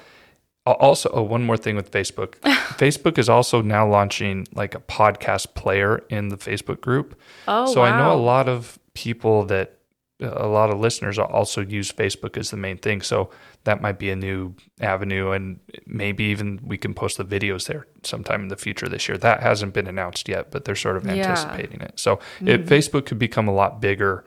[0.66, 2.34] Also, oh, one more thing with Facebook.
[2.78, 7.18] Facebook is also now launching like a podcast player in the Facebook group.
[7.48, 7.86] Oh, so wow.
[7.86, 9.79] I know a lot of people that
[10.20, 13.00] a lot of listeners also use Facebook as the main thing.
[13.02, 13.30] So
[13.64, 17.86] that might be a new avenue, and maybe even we can post the videos there
[18.02, 19.18] sometime in the future this year.
[19.18, 21.86] That hasn't been announced yet, but they're sort of anticipating yeah.
[21.86, 22.00] it.
[22.00, 22.48] So mm-hmm.
[22.48, 24.24] it, Facebook could become a lot bigger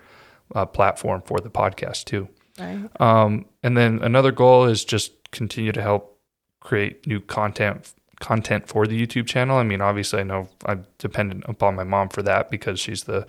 [0.55, 2.27] uh, platform for the podcast too.
[2.59, 2.89] Right.
[2.99, 6.19] Um, and then another goal is just continue to help
[6.59, 9.57] create new content content for the YouTube channel.
[9.57, 13.27] I mean, obviously, I know I'm dependent upon my mom for that because she's the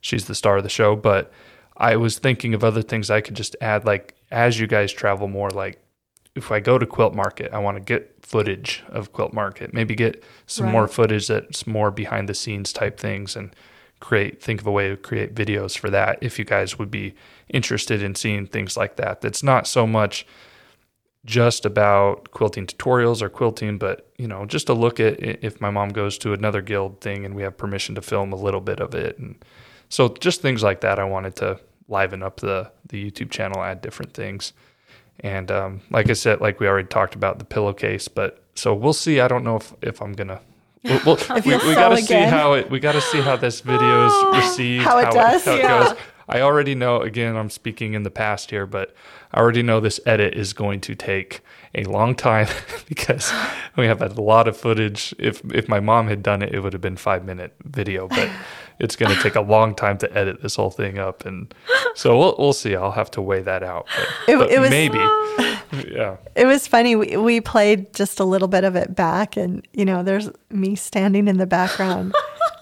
[0.00, 1.32] she's the star of the show, but
[1.76, 5.28] I was thinking of other things I could just add, like as you guys travel
[5.28, 5.82] more, like
[6.34, 9.94] if I go to Quilt Market, I want to get footage of Quilt Market, maybe
[9.94, 10.72] get some right.
[10.72, 13.54] more footage that's more behind the scenes type things and
[14.00, 17.14] create, think of a way to create videos for that if you guys would be
[17.48, 19.20] interested in seeing things like that.
[19.20, 20.26] That's not so much
[21.24, 25.70] just about quilting tutorials or quilting, but you know, just a look at if my
[25.70, 28.80] mom goes to another guild thing and we have permission to film a little bit
[28.80, 29.44] of it and
[29.92, 30.98] so just things like that.
[30.98, 34.54] I wanted to liven up the the YouTube channel, add different things,
[35.20, 38.94] and um, like I said, like we already talked about the pillowcase, but so we'll
[38.94, 39.20] see.
[39.20, 40.40] I don't know if if I'm gonna.
[40.82, 42.70] We'll, we'll, we, we got to see how it.
[42.70, 44.84] We got to see how this video is received.
[44.84, 45.46] how it does.
[45.46, 45.82] It, how yeah.
[45.82, 45.98] it goes.
[46.26, 47.02] I already know.
[47.02, 48.94] Again, I'm speaking in the past here, but
[49.30, 51.40] I already know this edit is going to take
[51.74, 52.48] a long time
[52.88, 53.30] because
[53.76, 55.14] we have a lot of footage.
[55.18, 58.30] If if my mom had done it, it would have been five minute video, but
[58.78, 61.52] it's going to take a long time to edit this whole thing up, and
[61.94, 62.74] so we'll we'll see.
[62.76, 63.86] I'll have to weigh that out.
[64.26, 64.98] But, It- but it was- maybe,
[65.90, 66.16] yeah.
[66.34, 66.96] It was funny.
[66.96, 70.74] We, we played just a little bit of it back, and you know, there's me
[70.76, 72.14] standing in the background.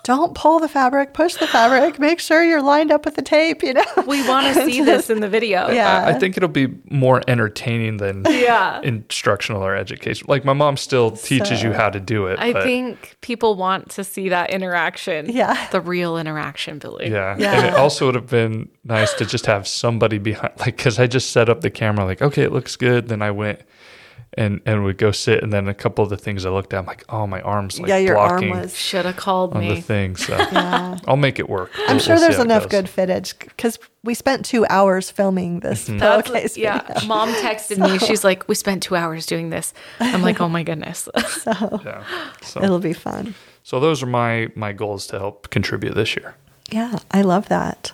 [0.02, 3.62] Don't pull the fabric, push the fabric, make sure you're lined up with the tape,
[3.62, 3.84] you know?
[4.06, 5.68] We want to see this in the video.
[5.70, 6.04] Yeah.
[6.06, 8.80] I, I think it'll be more entertaining than Yeah.
[8.82, 10.26] instructional or education.
[10.28, 12.38] Like my mom still teaches you how to do it.
[12.38, 15.28] I but think people want to see that interaction.
[15.30, 15.68] Yeah.
[15.70, 17.10] The real interaction, Billy.
[17.10, 17.36] Yeah.
[17.38, 17.56] Yeah.
[17.58, 21.06] And it also would have been nice to just have somebody behind, like, because I
[21.06, 23.08] just set up the camera, like, okay, it looks good.
[23.08, 23.60] Then I went
[24.34, 26.78] and and would go sit, and then a couple of the things I looked at,
[26.78, 28.76] I'm like, oh, my arm's like yeah, your blocking arm was.
[28.88, 29.80] Should have called on the me.
[29.80, 30.16] thing.
[30.16, 30.98] So Yeah.
[31.08, 31.70] I'll make it work.
[31.88, 35.88] I'm We'll- sure we'll there's enough good footage because we spent two hours filming this
[35.88, 35.98] Mm-hmm.
[35.98, 36.82] That's- pillowcase yeah.
[36.94, 37.08] video.
[37.08, 37.98] Mom texted me.
[37.98, 39.74] She's like, we spent two hours doing this.
[39.98, 41.08] I'm like, oh my goodness.
[41.28, 42.04] so, Yeah.
[42.42, 43.34] So, It'll be fun.
[43.62, 46.36] so those are my my goals to help contribute this year.
[46.70, 47.92] Yeah, I love that.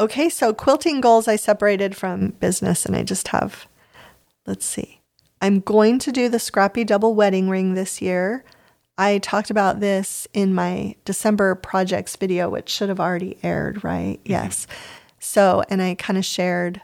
[0.00, 3.66] Okay, so quilting goals I separated from business, and I just have,
[4.46, 4.93] let's see.
[5.44, 8.46] I'm going to do the scrappy double wedding ring this year.
[8.96, 14.20] I talked about this in my December projects video, which should have already aired, right?
[14.20, 14.32] Mm-hmm.
[14.32, 14.66] Yes.
[15.18, 16.80] So, and I kind of shared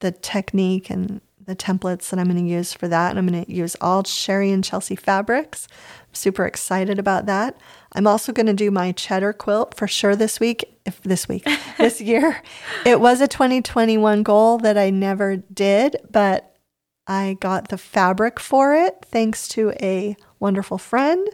[0.00, 3.10] the technique and the templates that I'm going to use for that.
[3.10, 5.68] And I'm going to use all Sherri and Chelsi fabrics.
[6.08, 7.56] I'm super excited about that.
[7.92, 10.64] I'm also going to do my cheddar quilt for sure this week.
[10.86, 11.46] If this week,
[11.78, 12.42] this year,
[12.84, 16.55] it was a 2021 goal that I never did, but
[17.06, 21.28] I got the fabric for it thanks to a wonderful friend.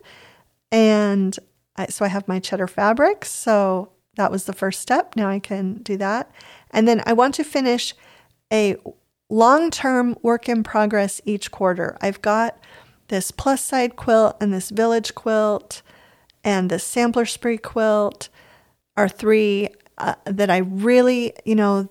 [0.71, 1.39] And
[1.77, 3.25] I, so I have my cheddar fabric.
[3.25, 5.17] So that was the first step.
[5.17, 6.31] Now I can do that.
[6.71, 7.95] And then I want to finish
[8.53, 8.77] a
[9.31, 11.97] long term work in progress each quarter.
[12.01, 12.59] I've got
[13.09, 15.83] this plus side quilt and this village quilt
[16.45, 18.29] and the sampler spree quilt
[18.97, 19.69] are three
[19.99, 21.89] uh, that I really, you know,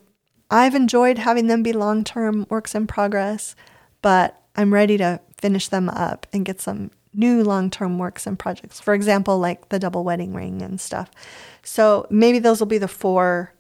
[0.50, 3.56] I've enjoyed having them be long term works in progress,
[4.02, 8.38] but I'm ready to finish them up and get some new long term works and
[8.38, 8.80] projects.
[8.80, 11.10] For example, like the double wedding ring and stuff.
[11.64, 13.54] So maybe those will be the four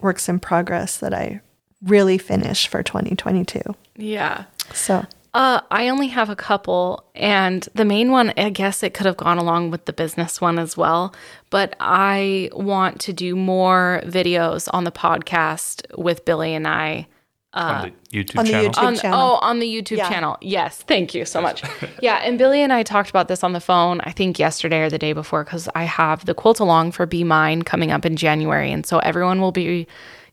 [0.00, 1.40] works in progress that I
[1.82, 3.60] really finish for 2022.
[3.96, 4.44] yeah.
[4.72, 9.06] So, Uh, I only have a couple, and the main one, I guess it could
[9.06, 11.14] have gone along with the business one as well.
[11.50, 17.06] But I want to do more videos on the podcast with Billy and I.
[17.52, 18.70] on uh, the YouTube on the channel.
[18.70, 19.20] YouTube- on, oh, channel.
[19.20, 20.08] Oh, on the YouTube Yeah.
[20.08, 20.38] channel.
[20.40, 20.76] Yes.
[20.82, 21.62] Thank you so much.
[22.00, 22.16] yeah.
[22.24, 24.98] And Billy and I talked about this on the phone, I think yesterday or the
[24.98, 28.70] day before, because I have the quilt along for Be Mine coming up in January.
[28.70, 29.86] And so everyone will be,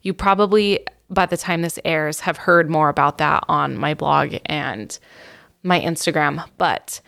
[0.03, 4.36] you probably, by the time this airs, have heard more about that on my blog
[4.45, 4.97] and
[5.63, 6.47] my Instagram.
[6.59, 7.01] But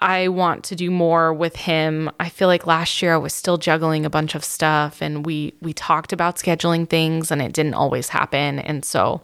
[0.00, 2.10] I want to do more with him.
[2.20, 5.54] I feel like last year I was still juggling a bunch of stuff and we
[5.60, 8.60] we talked about scheduling things and it didn't always happen.
[8.60, 9.22] And so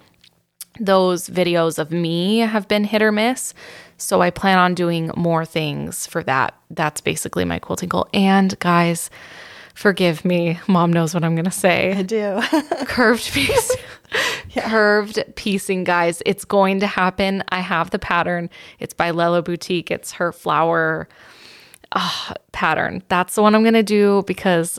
[0.80, 3.54] those videos of me have been hit or miss.
[3.96, 6.54] So I plan on doing more things for that.
[6.70, 8.08] That's basically my quilting goal.
[8.12, 9.08] And guys,
[9.74, 10.58] forgive me.
[10.66, 11.92] Mom knows what I'm going to say.
[11.92, 12.42] I do.
[12.86, 13.76] Curved piece.
[14.56, 16.22] Curved piecing, guys.
[16.26, 17.44] It's going to happen.
[17.50, 18.50] I have the pattern.
[18.78, 19.90] It's by Lella Boutique.
[19.90, 21.08] It's her flower
[21.92, 23.02] ah, pattern.
[23.08, 24.78] That's the one I'm going to do because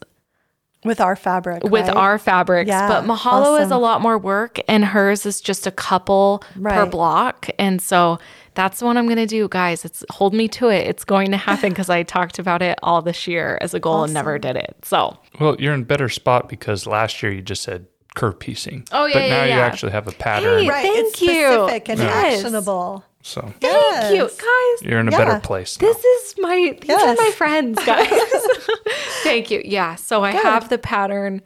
[0.86, 1.64] with our fabric.
[1.64, 1.98] with right?
[1.98, 2.68] our fabrics.
[2.70, 6.86] Yeah, but Mahalo is a lot more work and hers is just a couple per
[6.86, 7.50] block.
[7.60, 8.20] And so
[8.54, 9.84] that's what I'm going to do, guys.
[9.84, 10.88] It's hold me to it.
[10.88, 14.04] It's going to happen because I talked about it all this year as a goal
[14.04, 14.78] and never did it.
[14.84, 18.88] So Well, you're in a better spot because last year you just said curve piecing.
[18.94, 20.64] Oh, yeah, But yeah, now you actually have a pattern.
[20.64, 20.84] Hey, Right.
[20.84, 21.28] Thank it's you.
[21.28, 22.40] specific and Yes.
[22.40, 23.04] actionable.
[23.28, 24.88] So thank you, guys.
[24.88, 25.18] you're in a Yeah.
[25.18, 25.82] better place.
[25.82, 25.88] now.
[25.88, 27.18] This is my these Yes.
[27.20, 28.08] are my friends, guys.
[29.24, 29.64] Thank you.
[29.66, 29.96] Yeah.
[29.96, 31.42] So I have the pattern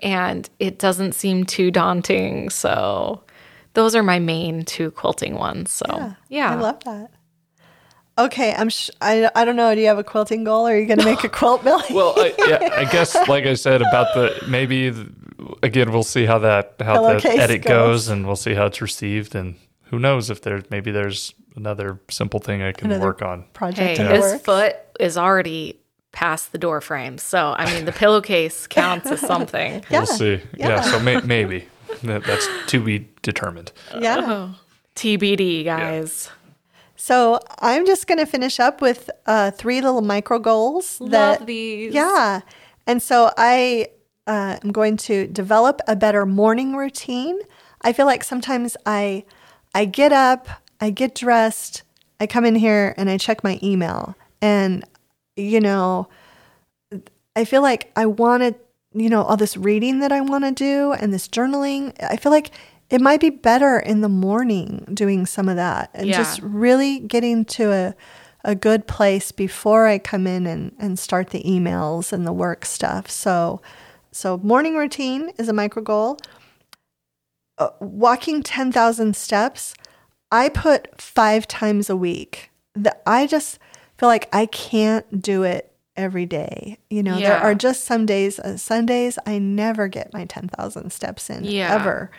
[0.00, 2.50] and it doesn't seem too daunting.
[2.50, 3.22] So
[3.72, 5.70] those are my main two quilting ones.
[5.72, 6.50] So yeah.
[6.50, 7.10] I love that.
[8.18, 8.68] Okay, I'm.
[8.68, 9.28] Sh- I.
[9.34, 9.74] I don't know.
[9.74, 10.68] Do you have a quilting goal?
[10.68, 11.82] Or are you going to make a quilt, Billy?
[11.90, 15.10] Well, I, yeah, I guess like I said about the maybe the,
[15.64, 17.72] again we'll see how that how the Pillowcase edit goes.
[18.04, 18.08] goes.
[18.08, 19.56] and we'll see how it's received and
[19.94, 23.44] who knows if there's maybe there's another simple thing I can Another work on.
[23.52, 24.42] project Hey, his works.
[24.44, 25.78] foot is already
[26.10, 27.16] past the door frame.
[27.18, 29.84] So I mean the pillowcase counts as something.
[29.88, 30.00] Yeah.
[30.00, 30.40] We'll see.
[30.56, 30.80] Yeah, Yeah.
[30.82, 31.68] so may, maybe
[32.02, 33.70] that, that's to be determined.
[34.00, 34.52] Yeah.
[34.96, 36.30] TBD, guys.
[36.96, 40.98] So I'm just going to finish up with uh, three little micro goals.
[40.98, 41.92] that, Love these.
[41.92, 42.40] Yeah.
[42.86, 43.88] And so I
[44.26, 47.38] uh, am going to develop a better morning routine.
[47.82, 49.24] I feel like sometimes I
[49.74, 50.48] I get up,
[50.80, 51.82] I get dressed,
[52.20, 54.84] I come in here and I check my email and
[55.36, 56.08] you know
[57.36, 58.54] I feel like I want to
[58.96, 61.92] you know all this reading that I want to do and this journaling.
[62.02, 62.50] I feel like
[62.90, 66.18] it might be better in the morning doing some of that and Yeah.
[66.18, 67.94] just really getting to a
[68.46, 72.64] a good place before I come in and, and start the emails and the work
[72.66, 73.10] stuff.
[73.10, 73.60] So
[74.12, 76.18] so morning routine is a micro goal.
[77.56, 79.74] Uh, walking 10,000 steps,
[80.32, 82.50] I put 5 times a week.
[82.74, 83.58] The, I just
[83.96, 86.78] feel like I can't do it every day.
[86.90, 91.30] You know, there are just some days, uh, Sundays I never get my 10,000 steps
[91.30, 91.72] in Yeah.
[91.72, 92.10] ever.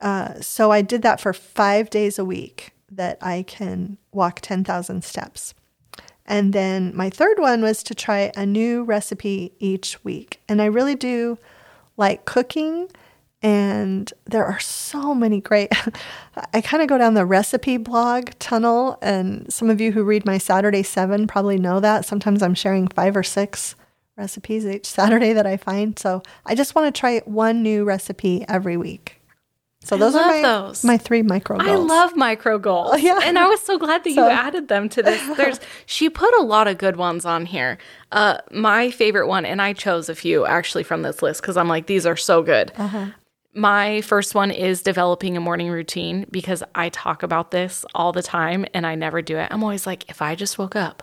[0.00, 5.02] Uh, so I did that for five days a week that I can walk 10,000
[5.02, 5.54] steps.
[6.24, 10.40] And then my third one was to try a new recipe each week.
[10.48, 11.38] And I really do
[11.96, 12.88] like cooking.
[13.42, 15.70] And there are so many great.
[16.54, 18.98] I kind of go down the recipe blog tunnel.
[19.00, 22.04] And some of you who read my Saturday Seven probably know that.
[22.04, 23.76] Sometimes I'm sharing five or six
[24.16, 25.96] recipes each Saturday that I find.
[25.98, 29.14] So I just want to try one new recipe every week.
[29.84, 30.82] So those are my, those.
[30.82, 31.70] my three micro goals.
[31.70, 33.00] I love micro goals.
[33.00, 33.20] yeah.
[33.22, 35.36] And I was so glad that So- you added them to this.
[35.36, 37.78] There's she put a lot of good ones on here.
[38.10, 41.68] Uh my favorite one and I chose a few actually from this list cuz I'm
[41.68, 42.72] like these are so good.
[43.58, 48.22] My first one is developing a morning routine because I talk about this all the
[48.22, 49.48] time and I never do it.
[49.50, 51.02] I'm always like if I just woke up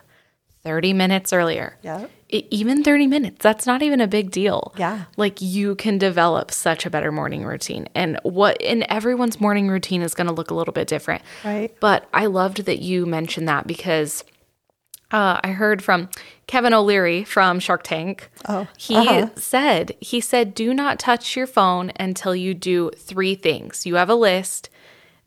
[0.64, 1.78] 30 minutes earlier.
[1.84, 2.08] Yeah.
[2.30, 5.04] e- even 30 minutes that's not even a big deal Yeah.
[5.16, 10.02] like you can develop such a better morning routine and what and everyone's morning routine
[10.02, 11.72] is going to look a little bit different Right.
[11.80, 14.24] but i loved that you mentioned that because
[15.12, 16.10] uh, i heard from
[16.48, 18.30] kevin o'leary from shark tank.
[18.48, 19.30] Oh, he uh-huh.
[19.36, 23.86] said he said do not touch your phone until you do three things.
[23.86, 24.70] You have a list.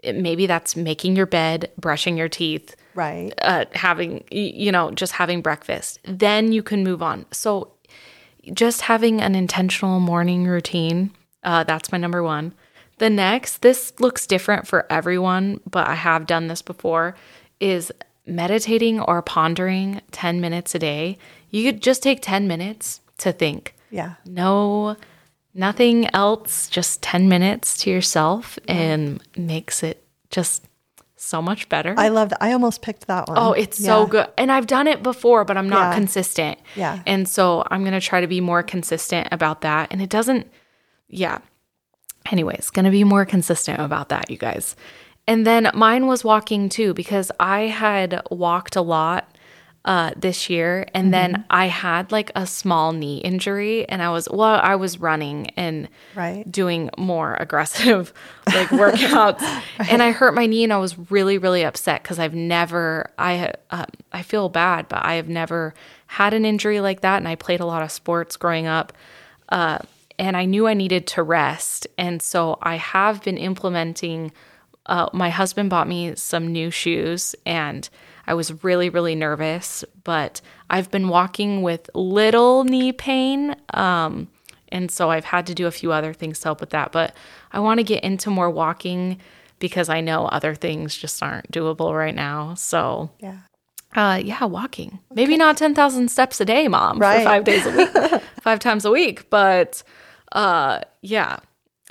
[0.03, 3.33] It- maybe that's making your bed brushing your teeth Right.
[3.43, 5.99] uh, having you know just having breakfast.
[6.05, 7.26] Then you can move on.
[7.33, 7.72] So
[8.53, 11.11] just having an intentional morning routine
[11.45, 12.53] uh, that's my number one.
[12.99, 17.14] The next this looks different for everyone but i have done this before
[17.61, 17.93] is
[18.29, 21.18] meditating or pondering 10 minutes a day
[21.51, 24.14] you could just take 10 minutes to think Yeah.
[24.26, 24.97] no
[25.55, 30.64] nothing else just 10 minutes to yourself and makes it just
[31.16, 32.41] so much better I love that.
[32.43, 33.37] I almost picked that one.
[33.39, 34.29] Oh, it's so good.
[34.39, 35.95] And I've done it before, but I'm not Yeah.
[35.95, 36.59] consistent.
[36.76, 37.01] Yeah.
[37.07, 39.89] And so I'm going to try to be more consistent about that.
[39.91, 40.47] And it doesn't,
[41.09, 41.39] yeah.
[42.31, 44.76] Anyways, going to be more consistent about that, you guys.
[45.29, 49.29] And then mine was walking too, because I had walked a lot
[49.85, 50.87] uh, this year.
[50.95, 53.89] And then I had like a small knee injury.
[53.89, 56.51] And I was, well, I was running and Right.
[56.51, 58.12] doing more aggressive
[58.49, 59.41] like workouts
[59.89, 63.53] and i hurt my knee and i was really really upset because i've never i
[63.70, 65.74] um, i feel bad but i have never
[66.09, 68.93] had an injury like that and i played a lot of sports growing up
[69.51, 69.79] uh,
[70.18, 74.33] and i knew i needed to rest and so i have been implementing
[74.89, 77.89] uh, my husband bought me some new shoes and
[78.26, 83.55] I was really, really nervous, but I've been walking with little knee pain.
[83.72, 84.28] Um,
[84.70, 86.93] and so I've had to do a few other things to help with that.
[86.93, 87.14] But
[87.53, 89.18] I want to get into more walking
[89.61, 92.53] because I know other things just aren't doable right now.
[92.55, 93.39] So, Yeah.
[93.97, 94.99] uh, yeah, walking.
[95.14, 97.20] Maybe not 10,000 steps a day, mom, Right.
[97.20, 97.89] for five days a week,
[98.43, 99.30] five times a week.
[99.30, 99.82] But
[100.32, 101.39] uh, yeah,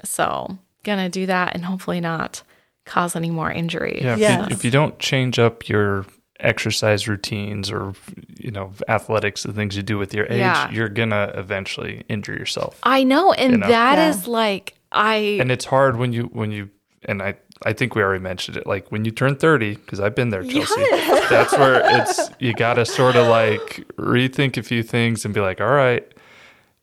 [0.04, 2.43] so gonna do that and hopefully not
[2.88, 4.00] cause any more injury.
[4.02, 4.50] Yeah, if, Yes.
[4.50, 6.06] you, if you don't change up your
[6.40, 7.94] exercise routines or
[8.38, 10.70] you know athletics, the things you do with your age, Yeah.
[10.72, 12.80] you're gonna eventually injure yourself.
[12.84, 13.34] I know.
[13.34, 13.68] And know?
[13.68, 14.10] that Yeah.
[14.10, 16.70] is like, I, And it's hard when you when you
[17.06, 17.36] and I
[17.66, 18.68] I think we already mentioned it.
[18.68, 20.76] Like when you turn thirty, because I've been there, Chelsi.
[21.30, 25.42] That's where it's you got to sort of like rethink a few things and be
[25.42, 26.06] like, all right,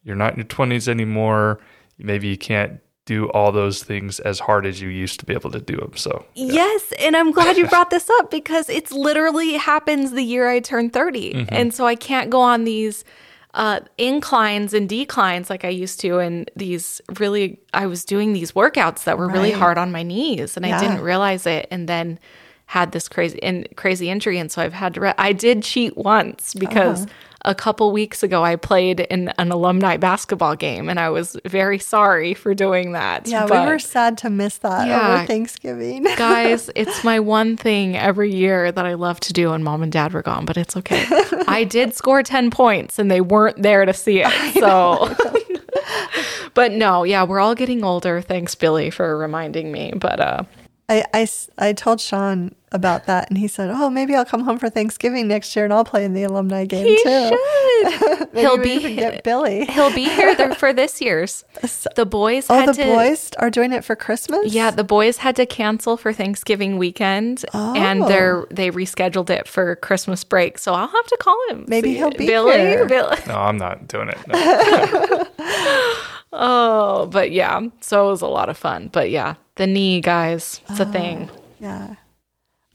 [0.03, 1.61] you're not in your twenties anymore.
[1.99, 5.51] Maybe you can't do all those things as hard as you used to be able
[5.51, 5.93] to do them.
[5.97, 10.49] So Yes, and I'm glad you brought this up because it's literally happens the year
[10.49, 11.35] I turn 30.
[11.35, 11.55] Mm-hmm.
[11.55, 13.05] And so I can't go on these
[13.53, 16.19] uh, inclines and declines like I used to.
[16.19, 20.57] And these really, I was doing these workouts that were really hard on my knees
[20.57, 21.69] and I didn't realize it.
[21.71, 22.19] And then
[22.67, 24.39] had this crazy and crazy injury.
[24.39, 27.15] And so I've had to, re- I did cheat once because Uh-huh.
[27.45, 31.79] A couple weeks ago I played in an alumni basketball game and I was very
[31.79, 33.27] sorry for doing that.
[33.29, 35.15] Yeah, but- we were sad to miss that Yeah.
[35.19, 36.05] over Thanksgiving.
[36.17, 39.93] Guys, it's my one thing every year that I love to do when mom and
[39.93, 41.05] dad were gone, but it's okay.
[41.47, 44.55] I did score 10 points and they weren't there to see it.
[44.55, 45.15] So
[46.55, 48.21] but no, yeah, we're all getting older.
[48.21, 49.93] Thanks, Billy, for reminding me.
[49.97, 50.43] But uh,
[50.89, 54.43] I, I s- I told Sean about that, and he said, "Oh, maybe I'll come
[54.45, 57.39] home for Thanksgiving next year, and I'll play in the alumni game he too." should.
[58.35, 59.65] Maybe he'll we be even get Billy.
[59.67, 61.45] He'll be here there for this year's.
[61.97, 62.85] The boys Oh, had the to.
[62.85, 64.53] boys are doing it for Christmas.
[64.53, 68.09] Yeah, the boys had to cancel for Thanksgiving weekend, and Oh.
[68.09, 70.59] they're they rescheduled it for Christmas break.
[70.59, 71.65] So I'll have to call him.
[71.69, 72.59] Maybe See- he'll be Billy.
[72.59, 72.87] here.
[72.87, 73.17] Billy.
[73.27, 74.19] No, I'm not doing it.
[74.27, 75.25] No.
[76.37, 78.89] Oh, but yeah, so it was a lot of fun.
[78.93, 80.83] But yeah, the knee guys, it's Oh.
[80.83, 81.31] a thing.
[81.61, 81.95] yeah.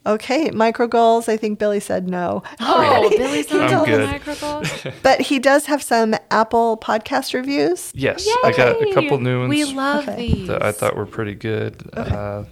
[0.06, 1.28] Okay, micro goals.
[1.28, 4.10] I think Billy said no, Oh, Billy's not I'm on the good.
[4.10, 4.64] microphone.
[5.04, 7.92] but he does have some Apple podcast reviews.
[7.94, 9.50] Yes, I got a couple new ones.
[9.50, 10.16] We love Okay.
[10.34, 10.48] these.
[10.48, 11.84] that I thought were pretty good.
[11.96, 12.46] Uh,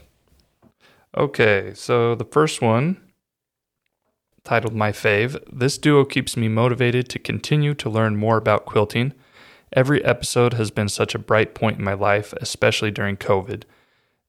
[1.15, 2.97] okay, so the first one,
[4.43, 9.13] titled My Fave, this duo keeps me motivated to continue to learn more about quilting.
[9.73, 13.63] Every episode has been such a bright point in my life, especially during COVID.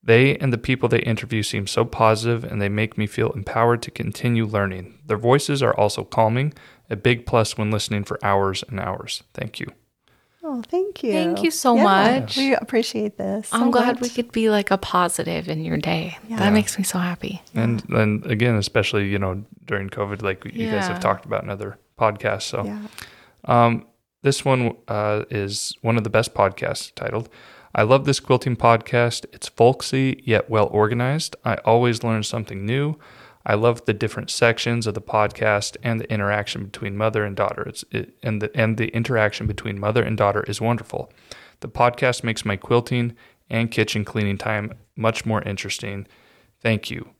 [0.02, 3.82] They and the people they interview seem so positive and they make me feel empowered
[3.82, 4.98] to continue learning.
[5.06, 6.54] Their voices are also calming,
[6.88, 9.22] a big plus when listening for hours and hours.
[9.34, 9.66] Thank you.
[10.42, 11.12] Oh, thank you.
[11.12, 12.36] Thank you so Yeah, much.
[12.38, 13.48] We appreciate this.
[13.48, 16.16] so I'm glad we could be like a positive in your day.
[16.28, 16.38] Yeah.
[16.38, 17.42] That makes me so happy.
[17.54, 21.50] And then again, especially you know during COVID, like you guys have talked about in
[21.50, 22.42] other podcasts.
[22.42, 22.78] So Yeah.
[23.44, 23.84] um,
[24.28, 27.30] this one uh, is one of the best podcasts titled.
[27.74, 29.24] I love this quilting podcast.
[29.32, 31.34] It's folksy yet well organized.
[31.46, 32.98] I always learn something new.
[33.46, 37.62] I love the different sections of the podcast and the interaction between mother and daughter.
[37.62, 41.10] It's it, and the and the interaction between mother and daughter is wonderful.
[41.60, 43.16] The podcast makes my quilting
[43.48, 46.06] and kitchen cleaning time much more interesting.
[46.60, 47.14] Thank you.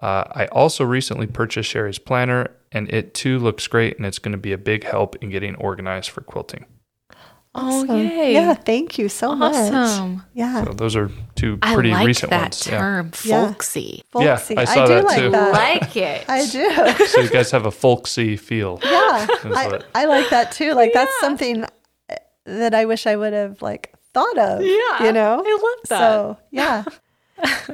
[0.00, 4.32] Uh, I also recently purchased Sherri's planner, and it too looks great, and it's going
[4.32, 6.66] to be a big help in getting organized for quilting.
[7.54, 7.96] Oh, Awesome.
[7.98, 8.34] yay.
[8.34, 9.54] Yeah, thank you so much.
[10.34, 10.64] Yeah.
[10.64, 12.66] So those are two pretty like recent that ones.
[12.66, 12.78] Yeah.
[12.78, 13.46] term, Yeah.
[13.46, 14.02] folksy.
[14.14, 14.56] Yeah, Folksy.
[14.58, 15.30] I saw do that like too.
[15.30, 15.52] that.
[15.52, 16.24] Like it.
[16.28, 17.04] I do.
[17.06, 18.78] So you guys have a folksy feel.
[18.84, 19.26] Yeah.
[19.44, 20.74] I, I like that too.
[20.74, 21.64] Like that's something
[22.10, 24.60] eh, that I wish I would have like thought of.
[24.62, 25.42] Yeah, You know?
[25.44, 25.98] I love that.
[25.98, 26.84] So yeah.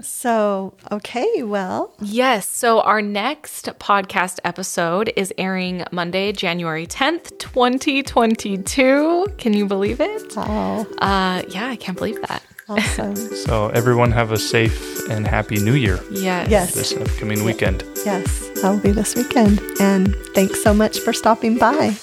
[0.02, 1.94] so okay, well.
[2.00, 2.48] Yes.
[2.48, 9.26] So our next podcast episode is airing Monday, January 10th, 2022.
[9.38, 10.36] Can you believe it?
[10.36, 10.86] Wow.
[10.98, 12.42] Uh, yeah, I can't believe that.
[12.68, 13.14] Awesome.
[13.44, 16.48] So everyone have a safe and happy New Year Yes.
[16.50, 16.74] Yes.
[16.74, 17.84] this upcoming weekend.
[18.06, 18.48] yes.
[18.62, 19.60] That'll be this weekend.
[19.80, 21.94] And thanks so much for stopping by.